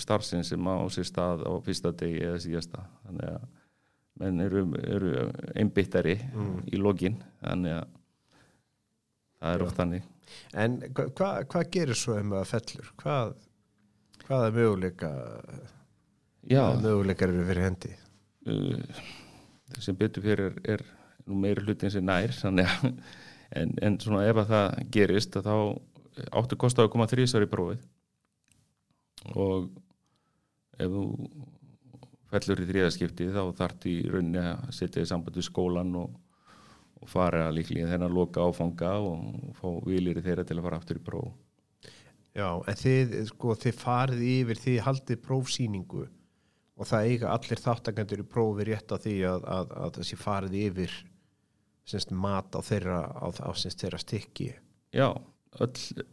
starfsins 0.00 0.52
sem 0.52 0.70
á 0.70 0.76
sér 0.94 1.08
stað 1.08 1.44
á 1.44 1.52
fyrsta 1.64 1.92
degi 1.98 2.22
eða 2.24 2.40
síðasta. 2.44 2.84
Þannig 3.04 3.32
að 3.34 3.46
menn 4.22 4.44
eru, 4.44 4.64
eru 4.86 5.12
einbyttari 5.58 6.14
í 6.70 6.78
lokin 6.78 7.18
þannig 7.42 7.80
að 7.80 7.88
það 9.40 9.56
er 9.56 9.64
oft 9.66 9.80
þannig. 9.80 10.10
En 10.56 10.78
hva, 10.94 11.08
hva, 11.18 11.30
hvað 11.50 11.70
gerir 11.74 11.98
svo 11.98 12.16
ef 12.18 12.28
maður 12.28 12.50
fellur? 12.54 12.92
Hvað, 13.02 13.34
hvaða 14.24 14.54
möguleika 14.54 15.10
Já, 16.44 16.62
hvaða 16.62 16.80
möguleikar 16.86 17.32
eru 17.34 17.44
fyrir 17.50 17.66
hendi? 17.66 17.92
Uh, 18.44 19.04
sem 19.80 19.96
betur 19.98 20.24
fyrir 20.24 20.52
er, 20.52 20.78
er 20.78 20.86
nú 21.26 21.38
meiri 21.40 21.64
hlutin 21.64 21.92
sem 21.92 22.04
nær 22.04 22.32
þannig 22.36 22.70
að 22.70 22.88
en, 23.60 23.74
en 23.82 23.98
svona 24.02 24.24
ef 24.28 24.40
að 24.42 24.52
það 24.52 24.78
gerist 24.94 25.38
að 25.38 25.48
þá 25.48 25.56
áttu 26.40 26.58
kostaði 26.60 26.88
að 26.88 26.94
koma 26.94 27.10
þrísar 27.10 27.46
í 27.46 27.50
prófið. 27.50 27.82
Og 29.34 29.70
ef 30.78 30.90
þú 30.90 31.04
fellur 32.34 32.64
í 32.64 32.68
þriðaskipti 32.68 33.30
þá 33.34 33.42
þarf 33.58 33.86
í 33.90 33.96
rauninni 34.10 34.42
að 34.42 34.68
setja 34.74 35.04
í 35.04 35.08
samband 35.08 35.38
við 35.38 35.48
skólan 35.48 35.94
og, 36.00 36.18
og 37.00 37.10
fara 37.10 37.46
líklega 37.54 37.92
þennan 37.92 38.14
loka 38.14 38.42
áfanga 38.42 38.96
og 39.02 39.54
fá 39.60 39.68
vilir 39.86 40.18
í 40.18 40.24
þeirra 40.24 40.46
til 40.46 40.58
að 40.58 40.66
fara 40.66 40.80
aftur 40.82 41.00
í 41.00 41.04
próf. 41.06 41.32
Já, 42.34 42.48
en 42.66 42.78
þið, 42.80 43.12
sko, 43.30 43.54
þið 43.62 43.76
farið 43.78 44.22
yfir, 44.26 44.60
þið 44.64 44.78
haldið 44.88 45.20
prófsýningu 45.22 46.04
og 46.74 46.88
það 46.90 47.10
eiga 47.12 47.30
allir 47.30 47.60
þáttakendur 47.62 48.22
í 48.24 48.26
prófi 48.26 48.66
rétt 48.66 48.90
á 48.90 48.98
því 48.98 49.18
að, 49.30 49.44
að, 49.56 49.74
að 49.84 49.92
þessi 50.00 50.18
farið 50.18 50.56
yfir 50.64 50.96
semst, 51.88 52.12
mat 52.14 52.56
á 52.56 52.60
þeirra, 52.64 53.00
á, 53.10 53.26
á 53.30 53.50
semst, 53.56 53.82
þeirra 53.82 54.00
stykki. 54.02 54.50
Já, 54.94 55.08
öll, 55.60 56.06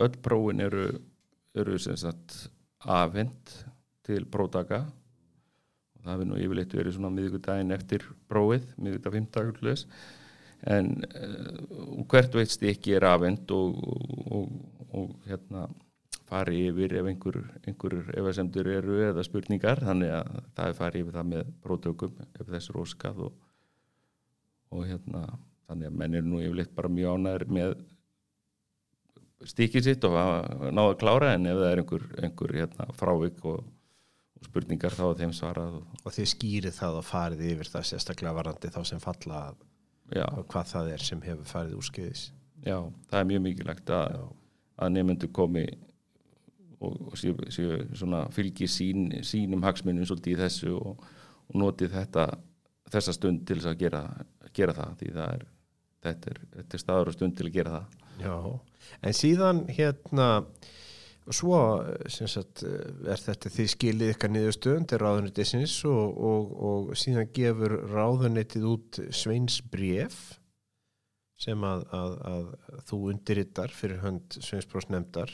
öll 0.00 0.16
prófin 0.22 0.62
eru, 0.64 0.86
eru 1.58 1.78
sagt, 1.78 2.48
afhend 2.80 3.52
til 4.06 4.24
prótaka 4.30 4.86
og 6.00 6.06
það 6.06 6.14
hefur 6.14 6.28
nú 6.30 6.40
yfirleitt 6.40 6.74
verið 6.74 6.96
svona 6.96 7.12
miðugudaginn 7.12 7.76
eftir 7.76 8.06
prófið, 8.30 8.64
miðugudag 8.80 9.18
15. 9.18 9.84
en 10.70 10.90
uh, 11.04 12.00
hvert 12.08 12.34
veit 12.36 12.52
stykki 12.52 12.96
er 12.96 13.06
afhend 13.08 13.52
og, 13.56 13.76
og, 14.32 14.50
og 14.96 15.12
hérna 15.28 15.66
fari 16.30 16.64
yfir 16.68 16.94
ef 17.00 17.08
einhver, 17.10 17.38
einhver 17.66 17.96
efasemdur 18.16 18.68
eru 18.70 19.00
eða 19.08 19.24
spurningar 19.26 19.82
þannig 19.84 20.12
að 20.14 20.34
það 20.56 20.66
er 20.66 20.76
farið 20.78 21.04
yfir 21.04 21.16
það 21.18 21.30
með 21.34 21.54
prótökum 21.64 22.20
ef 22.28 22.52
þess 22.52 22.70
er 22.70 22.80
óskað 22.84 23.24
og, 23.26 23.38
og 24.70 24.86
hérna 24.86 25.24
þannig 25.70 25.90
að 25.90 25.98
menn 26.02 26.18
eru 26.18 26.30
nú 26.30 26.42
yfirleitt 26.42 26.72
bara 26.76 26.90
mjög 26.92 27.18
ánæður 27.18 27.44
með 27.56 27.74
stíkið 29.50 29.86
sitt 29.86 30.06
og 30.08 30.16
náða 30.16 30.88
að 30.90 30.98
klára 31.00 31.34
en 31.34 31.48
ef 31.48 31.60
það 31.60 31.70
er 31.70 31.82
einhver, 31.82 32.06
einhver 32.20 32.56
hérna, 32.58 32.86
frávik 32.98 33.44
og, 33.48 33.62
og 34.36 34.48
spurningar 34.48 34.96
þá 34.96 35.04
er 35.08 35.20
þeim 35.22 35.36
svarað 35.36 35.78
og, 35.80 35.94
og 36.04 36.16
þið 36.16 36.32
skýrið 36.34 36.76
það 36.76 36.98
og 37.00 37.06
farið 37.08 37.46
yfir 37.54 37.72
það 37.72 37.86
sérstaklega 37.90 38.36
varandi 38.36 38.72
þá 38.74 38.80
sem 38.90 39.02
falla 39.02 39.44
hvað 40.10 40.72
það 40.72 40.90
er 40.90 41.06
sem 41.06 41.22
hefur 41.22 41.46
farið 41.46 41.78
úrskeiðis. 41.78 42.24
Já, 42.66 42.76
það 43.08 43.20
er 43.20 43.28
mjög 43.30 43.42
mikilvægt 43.46 43.92
að, 43.94 44.18
að 44.76 44.92
nefnendur 44.96 45.30
komi 45.32 45.64
og 46.80 47.16
séu, 47.20 47.36
séu 47.52 47.78
fylgi 48.34 48.66
sín, 48.68 49.10
sínum 49.26 49.64
hagsmunum 49.64 50.06
svolítið 50.08 50.34
í 50.34 50.40
þessu 50.40 50.74
og, 50.76 51.04
og 51.48 51.58
notið 51.60 51.94
þetta 51.94 52.26
þessa 52.90 53.14
stund 53.14 53.44
til 53.46 53.58
þess 53.60 53.70
að 53.70 53.82
gera, 53.84 54.02
gera 54.60 54.76
það 54.76 55.00
því 55.00 55.14
það 55.16 55.34
er 55.38 55.48
þetta 56.04 56.32
er, 56.32 56.42
þetta 56.56 56.76
er 56.76 56.84
staður 56.84 57.10
og 57.10 57.16
stund 57.16 57.38
til 57.38 57.48
að 57.48 57.56
gera 57.56 57.78
það. 57.78 57.96
Já, 58.20 58.36
en 59.08 59.16
síðan 59.16 59.64
hérna 59.72 60.28
og 61.30 61.36
svo 61.36 61.58
sagt, 62.10 62.64
er 62.64 63.20
þetta 63.20 63.52
því 63.52 63.66
skiljið 63.74 64.12
ykkar 64.14 64.32
niður 64.32 64.56
stund 64.56 64.88
til 64.90 65.00
ráðunnitisins 65.02 65.76
og, 65.88 66.16
og, 66.30 66.54
og 66.70 66.90
síðan 66.98 67.30
gefur 67.36 67.76
ráðunnitið 67.92 68.66
út 68.70 69.00
Sveins 69.14 69.60
bref 69.62 70.18
sem 71.40 71.62
að, 71.64 71.86
að, 71.96 72.16
að 72.30 72.82
þú 72.88 72.98
undirittar 73.12 73.72
fyrir 73.72 74.02
hönd 74.02 74.40
Sveinsbrósnefndar 74.40 75.30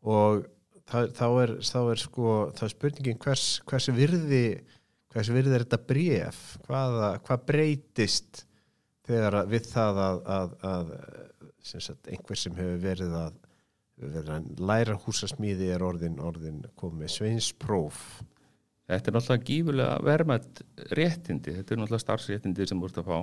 og 0.00 0.46
það, 0.90 1.12
þá, 1.18 1.26
er, 1.44 1.54
er 1.60 2.02
sko 2.02 2.34
er 2.50 2.72
spurningin 2.72 3.20
hvers, 3.22 3.46
hvers 3.68 3.90
virði 3.94 4.44
hvers 5.10 5.32
virði 5.34 5.56
er 5.56 5.66
þetta 5.66 5.80
bref 5.90 6.40
Hvaða, 6.66 7.10
hvað 7.26 7.44
breytist 7.50 8.44
þegar 9.08 9.38
við 9.50 9.68
það 9.70 10.02
að, 10.06 10.18
að, 10.38 10.56
að 10.70 10.90
sagt, 11.66 12.10
einhver 12.10 12.38
sem 12.38 12.58
hefur 12.58 12.82
verið 12.82 13.14
að, 13.18 13.38
verið 14.00 14.32
að 14.36 14.50
læra 14.70 14.98
húsasmíði 15.04 15.70
er 15.74 15.84
orðin, 15.84 16.18
orðin 16.22 16.62
komið 16.78 17.14
sveinspróf? 17.16 18.02
Þetta 18.90 19.10
er 19.10 19.14
náttúrulega 19.14 19.46
gífulega 19.46 19.98
vermað 20.02 20.64
réttindi, 20.98 21.54
þetta 21.58 21.74
er 21.74 21.80
náttúrulega 21.80 22.04
starfsréttindi 22.04 22.66
sem 22.66 22.80
voruð 22.82 23.02
að 23.04 23.10
fá. 23.10 23.18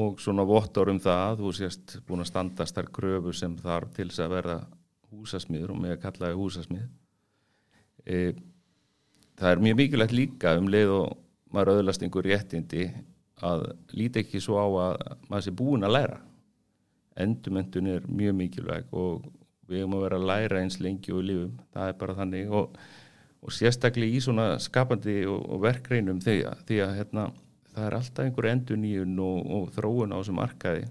Og 0.00 0.22
svona 0.22 0.46
vottor 0.46 0.90
um 0.90 0.98
það, 1.02 1.40
þú 1.42 1.52
sést 1.54 1.96
búin 2.06 2.22
að 2.22 2.30
standast 2.30 2.76
þar 2.78 2.90
kröfu 2.94 3.34
sem 3.34 3.56
þarf 3.58 3.92
til 3.94 4.08
þess 4.08 4.22
að 4.24 4.34
verða 4.36 4.58
húsasmiður 5.10 5.74
og 5.74 5.80
með 5.82 5.94
að 5.96 6.02
kalla 6.04 6.28
það 6.28 6.40
húsasmið 6.40 6.84
e, 8.06 8.18
það 9.40 9.54
er 9.54 9.62
mjög 9.64 9.78
mikilvægt 9.80 10.16
líka 10.16 10.54
um 10.60 10.68
leið 10.70 10.94
og 10.94 11.18
maður 11.54 11.80
öðlast 11.80 12.04
einhver 12.04 12.28
réttindi 12.28 12.88
að 13.40 13.66
líti 13.96 14.22
ekki 14.22 14.40
svo 14.42 14.60
á 14.60 14.66
að 14.68 14.96
maður 15.30 15.46
sé 15.46 15.54
búin 15.56 15.86
að 15.86 15.94
læra. 15.96 16.18
Endumendun 17.20 17.88
er 17.90 18.06
mjög 18.06 18.36
mikilvæg 18.36 18.92
og 18.96 19.24
við 19.70 19.82
erum 19.82 19.96
að 19.96 20.04
vera 20.04 20.18
að 20.20 20.28
læra 20.30 20.60
eins 20.60 20.80
lengi 20.82 21.14
og 21.14 21.24
lífum, 21.24 21.54
það 21.74 21.88
er 21.92 21.98
bara 22.00 22.16
þannig 22.18 22.54
og, 22.60 22.78
og 23.40 23.54
sérstaklega 23.54 24.18
í 24.18 24.22
svona 24.24 24.46
skapandi 24.62 25.16
og, 25.30 25.40
og 25.46 25.64
verkreinum 25.64 26.20
því 26.22 26.36
að, 26.50 26.64
því 26.68 26.80
að 26.84 26.94
hérna, 26.98 27.26
það 27.72 27.86
er 27.86 27.98
alltaf 28.00 28.24
einhver 28.26 28.50
enduníun 28.50 29.18
og, 29.24 29.52
og 29.56 29.68
þróun 29.76 30.14
á 30.14 30.18
þessum 30.20 30.40
markaði. 30.40 30.88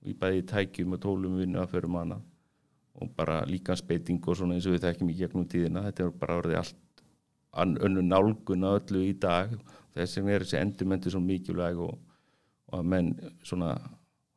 Og 0.00 0.12
í 0.12 0.16
bæði 0.16 0.44
tækjum 0.48 0.96
og 0.96 1.02
tólum 1.02 1.40
vinnu 1.40 1.60
að 1.60 1.74
fyrir 1.74 1.92
manna 1.92 2.20
og 3.00 3.10
bara 3.16 3.42
líkansbeiting 3.48 4.20
og 4.28 4.36
svona 4.36 4.56
eins 4.56 4.66
og 4.68 4.74
við 4.74 4.86
þekkjum 4.86 5.10
í 5.12 5.16
gegnum 5.18 5.44
tíðina. 5.48 5.84
Þetta 5.88 6.06
er 6.06 6.16
bara 6.20 6.38
orðið 6.40 6.58
allt 6.60 6.78
önnu 7.56 8.04
nálgun 8.06 8.66
að 8.66 8.80
öllu 8.80 9.06
í 9.08 9.14
dag 9.18 9.54
þess 9.96 10.18
vegna 10.18 10.36
er 10.36 10.44
þessi 10.44 10.60
endurmyndi 10.60 11.12
svo 11.12 11.22
mikilvæg 11.24 11.80
og, 11.82 11.96
og 12.70 12.76
að 12.78 12.92
menn 12.92 13.10
svona 13.46 13.72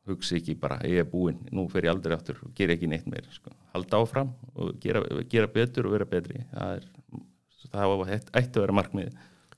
hugsi 0.08 0.40
ekki 0.40 0.56
bara 0.60 0.80
ég 0.84 1.04
er 1.04 1.08
búinn, 1.08 1.38
nú 1.54 1.64
fer 1.72 1.86
ég 1.86 1.94
aldrei 1.94 2.16
áttur 2.16 2.42
og 2.44 2.52
ger 2.56 2.74
ekki 2.74 2.90
neitt 2.90 3.06
meir, 3.08 3.24
sko. 3.32 3.54
halda 3.72 4.02
áfram 4.02 4.34
og 4.54 4.74
gera, 4.82 5.04
gera 5.30 5.48
betur 5.48 5.88
og 5.88 5.96
vera 5.96 6.08
betri 6.08 6.42
það 6.50 6.74
er, 6.80 6.90
það 7.70 8.12
ætti 8.12 8.58
að 8.58 8.60
vera 8.66 8.80
markmið 8.80 9.14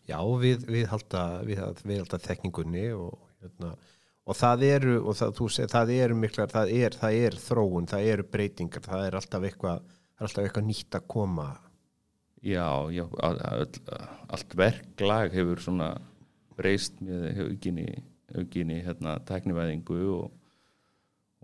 Já, 0.07 0.21
við, 0.38 0.69
við 0.71 0.85
halda 0.87 1.23
halda 1.42 2.19
þekkingunni 2.23 2.92
og 2.95 3.16
hérna 3.42 3.73
og 4.27 4.35
það 4.35 4.64
eru, 4.66 4.97
og 5.07 5.16
það, 5.19 5.40
segir, 5.55 5.71
það 5.71 5.92
eru 5.97 6.19
miklar, 6.19 6.51
það 6.51 6.73
er, 6.75 6.97
það 6.99 7.19
er 7.27 7.38
þróun, 7.38 7.88
það 7.90 8.09
eru 8.12 8.27
breytingar, 8.33 8.83
það 8.87 9.05
er 9.07 9.19
alltaf 9.21 9.47
eitthvað, 9.47 9.85
alltaf 10.19 10.42
eitthvað 10.42 10.66
nýtt 10.66 10.99
að 10.99 11.07
koma. 11.14 11.47
Já, 12.46 12.66
já, 12.94 13.02
all, 13.26 13.40
allt 14.30 14.52
verklag 14.59 15.35
hefur 15.35 15.62
svona 15.64 15.90
breyst 16.56 17.00
með 17.02 17.40
aukinni, 17.42 17.87
aukinni 18.37 18.80
hérna, 18.87 19.16
tæknivæðingu 19.26 19.98
og, 20.14 20.28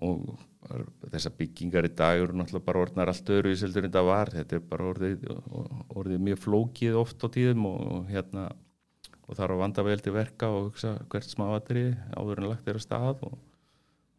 og 0.07 1.09
þessar 1.11 1.35
byggingar 1.41 1.89
í 1.89 1.93
dag 1.99 2.21
eru 2.21 2.37
náttúrulega 2.39 2.69
bara 2.69 2.85
orðnar 2.85 3.11
allt 3.11 3.33
öðru 3.35 3.53
í 3.53 3.59
seldur 3.59 3.89
en 3.89 3.95
það 3.97 4.09
var, 4.09 4.31
þetta 4.37 4.59
er 4.59 4.67
bara 4.71 4.91
orðið, 4.93 5.27
orðið 5.91 6.27
mjög 6.29 6.43
flókið 6.45 6.99
oft 7.03 7.27
á 7.27 7.29
tíðum 7.35 7.67
og 7.73 8.13
hérna 8.13 8.47
og 9.27 9.39
þarf 9.39 9.57
að 9.57 9.63
vanda 9.63 9.87
vel 9.87 10.01
til 10.03 10.15
verka 10.15 10.51
og 10.53 10.69
hugsa 10.71 10.95
hvert 11.11 11.31
smáatri 11.31 11.85
áður 12.15 12.43
en 12.43 12.51
lagt 12.53 12.69
er 12.69 12.79
að 12.79 12.85
stað 12.87 13.25
og, 13.27 13.39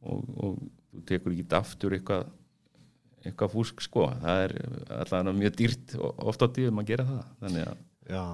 og, 0.03 0.23
og 0.35 0.59
þú 0.91 1.03
tekur 1.09 1.35
ekki 1.35 1.47
aftur 1.59 1.95
eitthvað, 1.97 2.27
eitthvað 3.23 3.55
fúsk 3.55 3.81
sko, 3.85 4.09
það 4.21 4.43
er 4.45 4.53
allavega 4.99 5.33
mjög 5.37 5.57
dýrt 5.59 5.95
og 5.99 6.29
ofta 6.33 6.49
á 6.49 6.53
tíðum 6.55 6.81
að 6.83 6.89
gera 6.91 7.07
það 7.07 7.57
Já, 8.03 8.25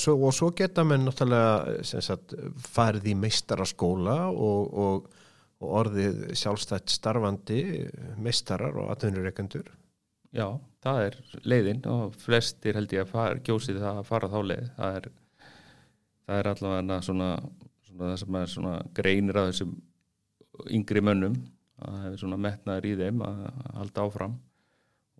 svo, 0.00 0.16
og 0.16 0.32
svo 0.34 0.50
geta 0.56 0.84
menn 0.88 1.04
náttúrulega 1.06 1.82
sagt, 1.84 2.32
farið 2.72 3.10
í 3.12 3.16
meistaraskóla 3.20 4.16
og, 4.32 4.78
og 5.60 5.66
orðið 5.80 6.22
sjálfstætt 6.36 6.92
starfandi 6.92 7.60
meistarar 8.20 8.76
og 8.80 8.90
atvinnureikendur 8.94 9.68
Já, 10.36 10.48
það 10.84 11.02
er 11.04 11.20
leiðin 11.48 11.84
og 11.92 12.16
flestir 12.20 12.76
held 12.76 12.92
ég 12.92 13.06
að 13.06 13.12
fara, 13.12 13.38
gjósið 13.44 13.80
það 13.84 14.00
að 14.00 14.08
fara 14.08 14.32
þá 14.32 14.40
leið, 14.50 14.66
það 14.76 14.98
er 14.98 15.10
það 16.26 16.40
er 16.40 16.50
allavega 16.50 17.00
svona, 17.06 17.28
svona 17.86 18.42
er 18.42 18.50
svona 18.52 18.74
greinir 18.96 19.38
að 19.40 19.52
þessum 19.52 19.76
yngri 20.72 21.02
mönnum 21.04 21.36
að 21.76 21.92
það 21.92 22.04
hefur 22.06 22.22
svona 22.22 22.40
metnaður 22.46 22.88
í 22.88 22.94
þeim 23.00 23.22
að 23.26 23.40
halda 23.76 24.06
áfram 24.06 24.36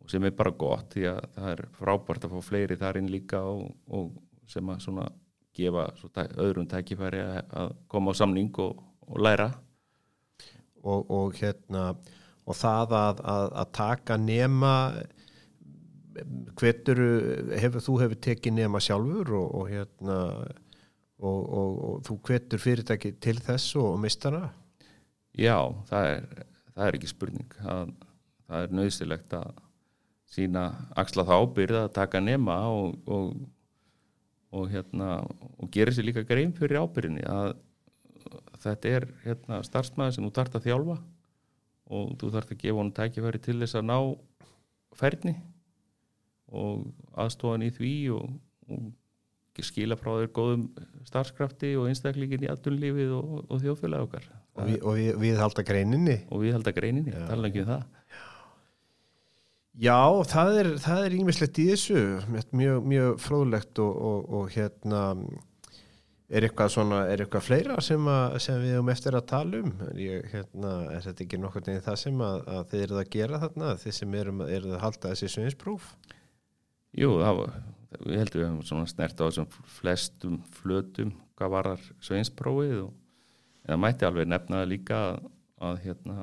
og 0.02 0.12
sem 0.12 0.26
er 0.28 0.34
bara 0.38 0.54
gott 0.54 0.94
því 0.94 1.06
að 1.10 1.22
það 1.36 1.52
er 1.52 1.62
frábært 1.76 2.26
að 2.26 2.34
fá 2.34 2.48
fleiri 2.48 2.80
þar 2.80 3.00
inn 3.00 3.12
líka 3.12 3.42
og, 3.50 3.70
og 3.90 4.12
sem 4.50 4.72
að 4.72 4.82
svona 4.86 5.06
gefa 5.56 5.86
svona 6.00 6.26
öðrum 6.44 6.68
tækifæri 6.70 7.22
að 7.24 7.72
koma 7.90 8.12
á 8.12 8.18
samning 8.20 8.52
og, 8.62 8.82
og 9.08 9.22
læra 9.24 9.50
og, 10.84 11.10
og 11.10 11.36
hérna 11.40 11.88
og 12.46 12.54
það 12.54 12.94
að, 12.94 13.22
að, 13.26 13.46
að 13.62 13.72
taka 13.74 14.18
nema 14.20 14.74
hvertur 16.56 17.00
hefur 17.60 17.82
þú 17.84 17.96
hefur 18.04 18.20
tekið 18.28 18.56
nema 18.60 18.80
sjálfur 18.80 19.34
og 19.40 19.66
hérna 19.72 20.20
og 21.16 22.04
þú 22.06 22.18
hvetur 22.28 22.60
fyrirtæki 22.60 23.14
til 23.24 23.38
þess 23.40 23.76
og 23.80 23.96
mistana? 24.00 24.50
Já, 25.36 25.58
það 25.90 26.10
er, 26.14 26.26
það 26.72 26.86
er 26.86 26.98
ekki 26.98 27.10
spurning. 27.12 27.56
Það, 27.60 27.92
það 28.46 28.66
er 28.66 28.74
nöðsilegt 28.80 29.36
að 29.36 29.62
sína 30.36 30.64
axla 30.98 31.26
þá 31.28 31.36
byrða 31.56 31.82
að 31.86 31.94
taka 31.96 32.22
nema 32.24 32.56
og, 32.72 32.96
og 34.56 34.70
hérna 34.72 35.20
og 35.22 35.70
gera 35.74 35.94
sér 35.94 36.08
líka 36.08 36.24
grein 36.26 36.54
fyrir 36.56 36.82
ábyrðinni 36.82 37.26
að 37.30 37.54
þetta 38.62 38.94
er 38.98 39.06
hérna, 39.24 39.60
starfsmæði 39.66 40.16
sem 40.16 40.26
þú 40.26 40.32
þart 40.38 40.58
að 40.58 40.66
þjálfa 40.66 40.96
og 41.96 42.14
þú 42.18 42.30
þart 42.34 42.52
að 42.52 42.62
gefa 42.62 42.80
honum 42.80 42.96
tækifæri 42.96 43.42
til 43.42 43.58
þess 43.60 43.78
að 43.78 43.86
ná 43.86 43.98
færni 44.96 45.36
og 46.46 46.86
aðstofan 47.18 47.66
í 47.66 47.70
því 47.74 47.94
og, 48.16 48.32
og 49.62 49.68
skila 49.68 49.98
frá 49.98 50.12
þér 50.12 50.30
góðum 50.36 50.64
starfskrafti 51.06 51.72
og 51.80 51.88
einstaklingin 51.90 52.46
í 52.46 52.50
aðtunlífið 52.52 53.12
og, 53.16 53.34
og 53.46 53.62
þjóðfélag 53.62 54.06
okkar. 54.06 54.30
Og 54.56 54.70
við, 54.70 54.78
og 54.82 54.98
við, 54.98 55.10
við 55.22 55.42
halda 55.42 55.66
greininni. 55.66 56.16
Og 56.30 56.44
við 56.44 56.56
held 56.56 56.70
að 56.70 56.78
greininni, 56.80 57.16
tala 57.16 57.50
ekki 57.50 57.64
um 57.64 57.72
það. 57.72 57.84
Já, 59.76 59.98
það 60.32 60.54
er, 60.62 60.70
það 60.80 61.02
er 61.04 61.18
ímislegt 61.18 61.58
í 61.60 61.66
þessu. 61.72 62.04
Mjög, 62.56 62.86
mjög 62.88 63.20
fróðlegt 63.20 63.82
og, 63.84 63.98
og, 64.10 64.32
og 64.38 64.54
hérna 64.54 65.02
er 66.26 66.46
eitthvað 66.46 66.72
svona, 66.74 67.02
er 67.10 67.22
eitthvað 67.22 67.44
fleira 67.46 67.76
sem, 67.84 68.08
að, 68.10 68.38
sem 68.42 68.58
við 68.62 68.74
höfum 68.74 68.92
eftir 68.92 69.16
að 69.18 69.26
tala 69.30 69.60
um? 69.62 69.72
Ég, 70.00 70.26
hérna, 70.32 70.72
er 70.96 71.04
þetta 71.04 71.24
ekki 71.26 71.40
nokkur 71.42 71.66
neginn 71.68 71.84
það 71.86 71.98
sem 72.02 72.24
að, 72.26 72.38
að 72.56 72.64
þið 72.72 72.84
eruð 72.86 73.02
að 73.02 73.10
gera 73.14 73.40
þarna? 73.44 73.72
Þið 73.82 73.96
sem 74.00 74.16
eruð 74.22 74.72
að 74.72 74.82
halda 74.82 75.12
þessi 75.12 75.32
sögninspróf 75.36 75.90
Jú, 76.96 77.10
það 77.20 77.38
var, 77.42 77.56
við 78.04 78.20
heldum 78.20 78.40
við 78.40 78.48
höfum 78.48 78.62
svona 78.68 78.90
snert 78.90 79.20
á 79.20 79.26
þessum 79.26 79.48
flestum 79.78 80.38
flötum 80.58 81.12
hvað 81.36 81.52
varar 81.52 81.84
sveinsprófið 82.04 82.86
og 82.86 82.94
það 83.66 83.82
mætti 83.82 84.08
alveg 84.08 84.30
nefna 84.30 84.62
það 84.62 84.72
líka 84.72 85.02
að, 85.10 85.20
að 85.68 85.78
hérna 85.84 86.16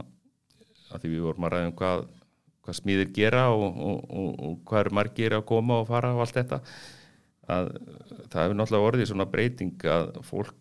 að 0.93 1.03
því 1.03 1.13
við 1.13 1.23
vorum 1.27 1.47
að 1.47 1.55
ræða 1.55 1.69
um 1.69 1.77
hvað, 1.81 2.03
hvað 2.63 2.79
smíðir 2.79 3.13
gera 3.15 3.45
og, 3.53 3.63
og, 3.69 4.03
og, 4.09 4.33
og 4.47 4.59
hvað 4.69 4.83
eru 4.83 4.97
margir 4.99 5.38
að 5.38 5.47
koma 5.53 5.79
og 5.81 5.89
fara 5.89 6.13
og 6.15 6.23
allt 6.25 6.38
þetta 6.39 6.62
að 7.53 7.71
það 8.31 8.41
hefur 8.43 8.57
náttúrulega 8.59 8.89
orðið 8.89 9.09
svona 9.12 9.29
breyting 9.31 9.88
að 9.91 10.12
fólk 10.27 10.59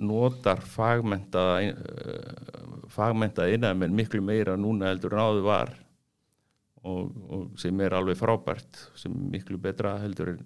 notar 0.00 0.62
fagmentaða 0.64 1.56
eh, 1.68 2.84
fagmentaða 2.92 3.56
innan 3.58 3.92
miklu 3.92 4.22
meira 4.24 4.56
núna 4.56 4.88
heldur 4.88 5.16
en 5.16 5.24
áður 5.26 5.46
var 5.48 5.74
og, 6.82 7.14
og 7.30 7.60
sem 7.60 7.80
er 7.84 7.94
alveg 7.96 8.18
frábært 8.18 8.82
sem 8.98 9.14
er 9.14 9.30
miklu 9.36 9.60
betra 9.62 9.96
heldur 10.02 10.34
en 10.34 10.44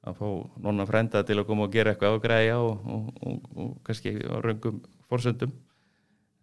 að 0.00 0.16
fá 0.16 0.28
nonna 0.64 0.86
frenda 0.88 1.22
til 1.28 1.36
að 1.40 1.48
koma 1.50 1.66
og 1.68 1.74
gera 1.74 1.92
eitthvað 1.92 2.16
á 2.16 2.24
græja 2.24 2.60
og, 2.64 2.86
og, 2.88 3.10
og, 3.20 3.50
og 3.56 3.74
kannski 3.84 4.14
á 4.24 4.40
raungum 4.40 4.80
forsöndum 5.10 5.52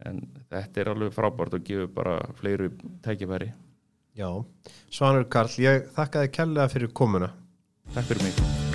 en 0.06 0.22
þetta 0.52 0.84
er 0.84 0.92
alveg 0.94 1.16
frábært 1.16 1.58
og 1.58 1.66
gefur 1.66 1.90
bara 1.96 2.20
fleiru 2.38 2.70
tækifæri. 3.06 3.50
Já, 4.18 4.30
Svanur 4.94 5.28
Karl, 5.30 5.58
ég 5.62 5.90
þakka 5.98 6.26
þið 6.26 6.34
kærlega 6.38 6.72
fyrir 6.74 6.96
komuna. 7.02 7.34
Takk 7.94 8.14
fyrir 8.14 8.30
mig 8.30 8.67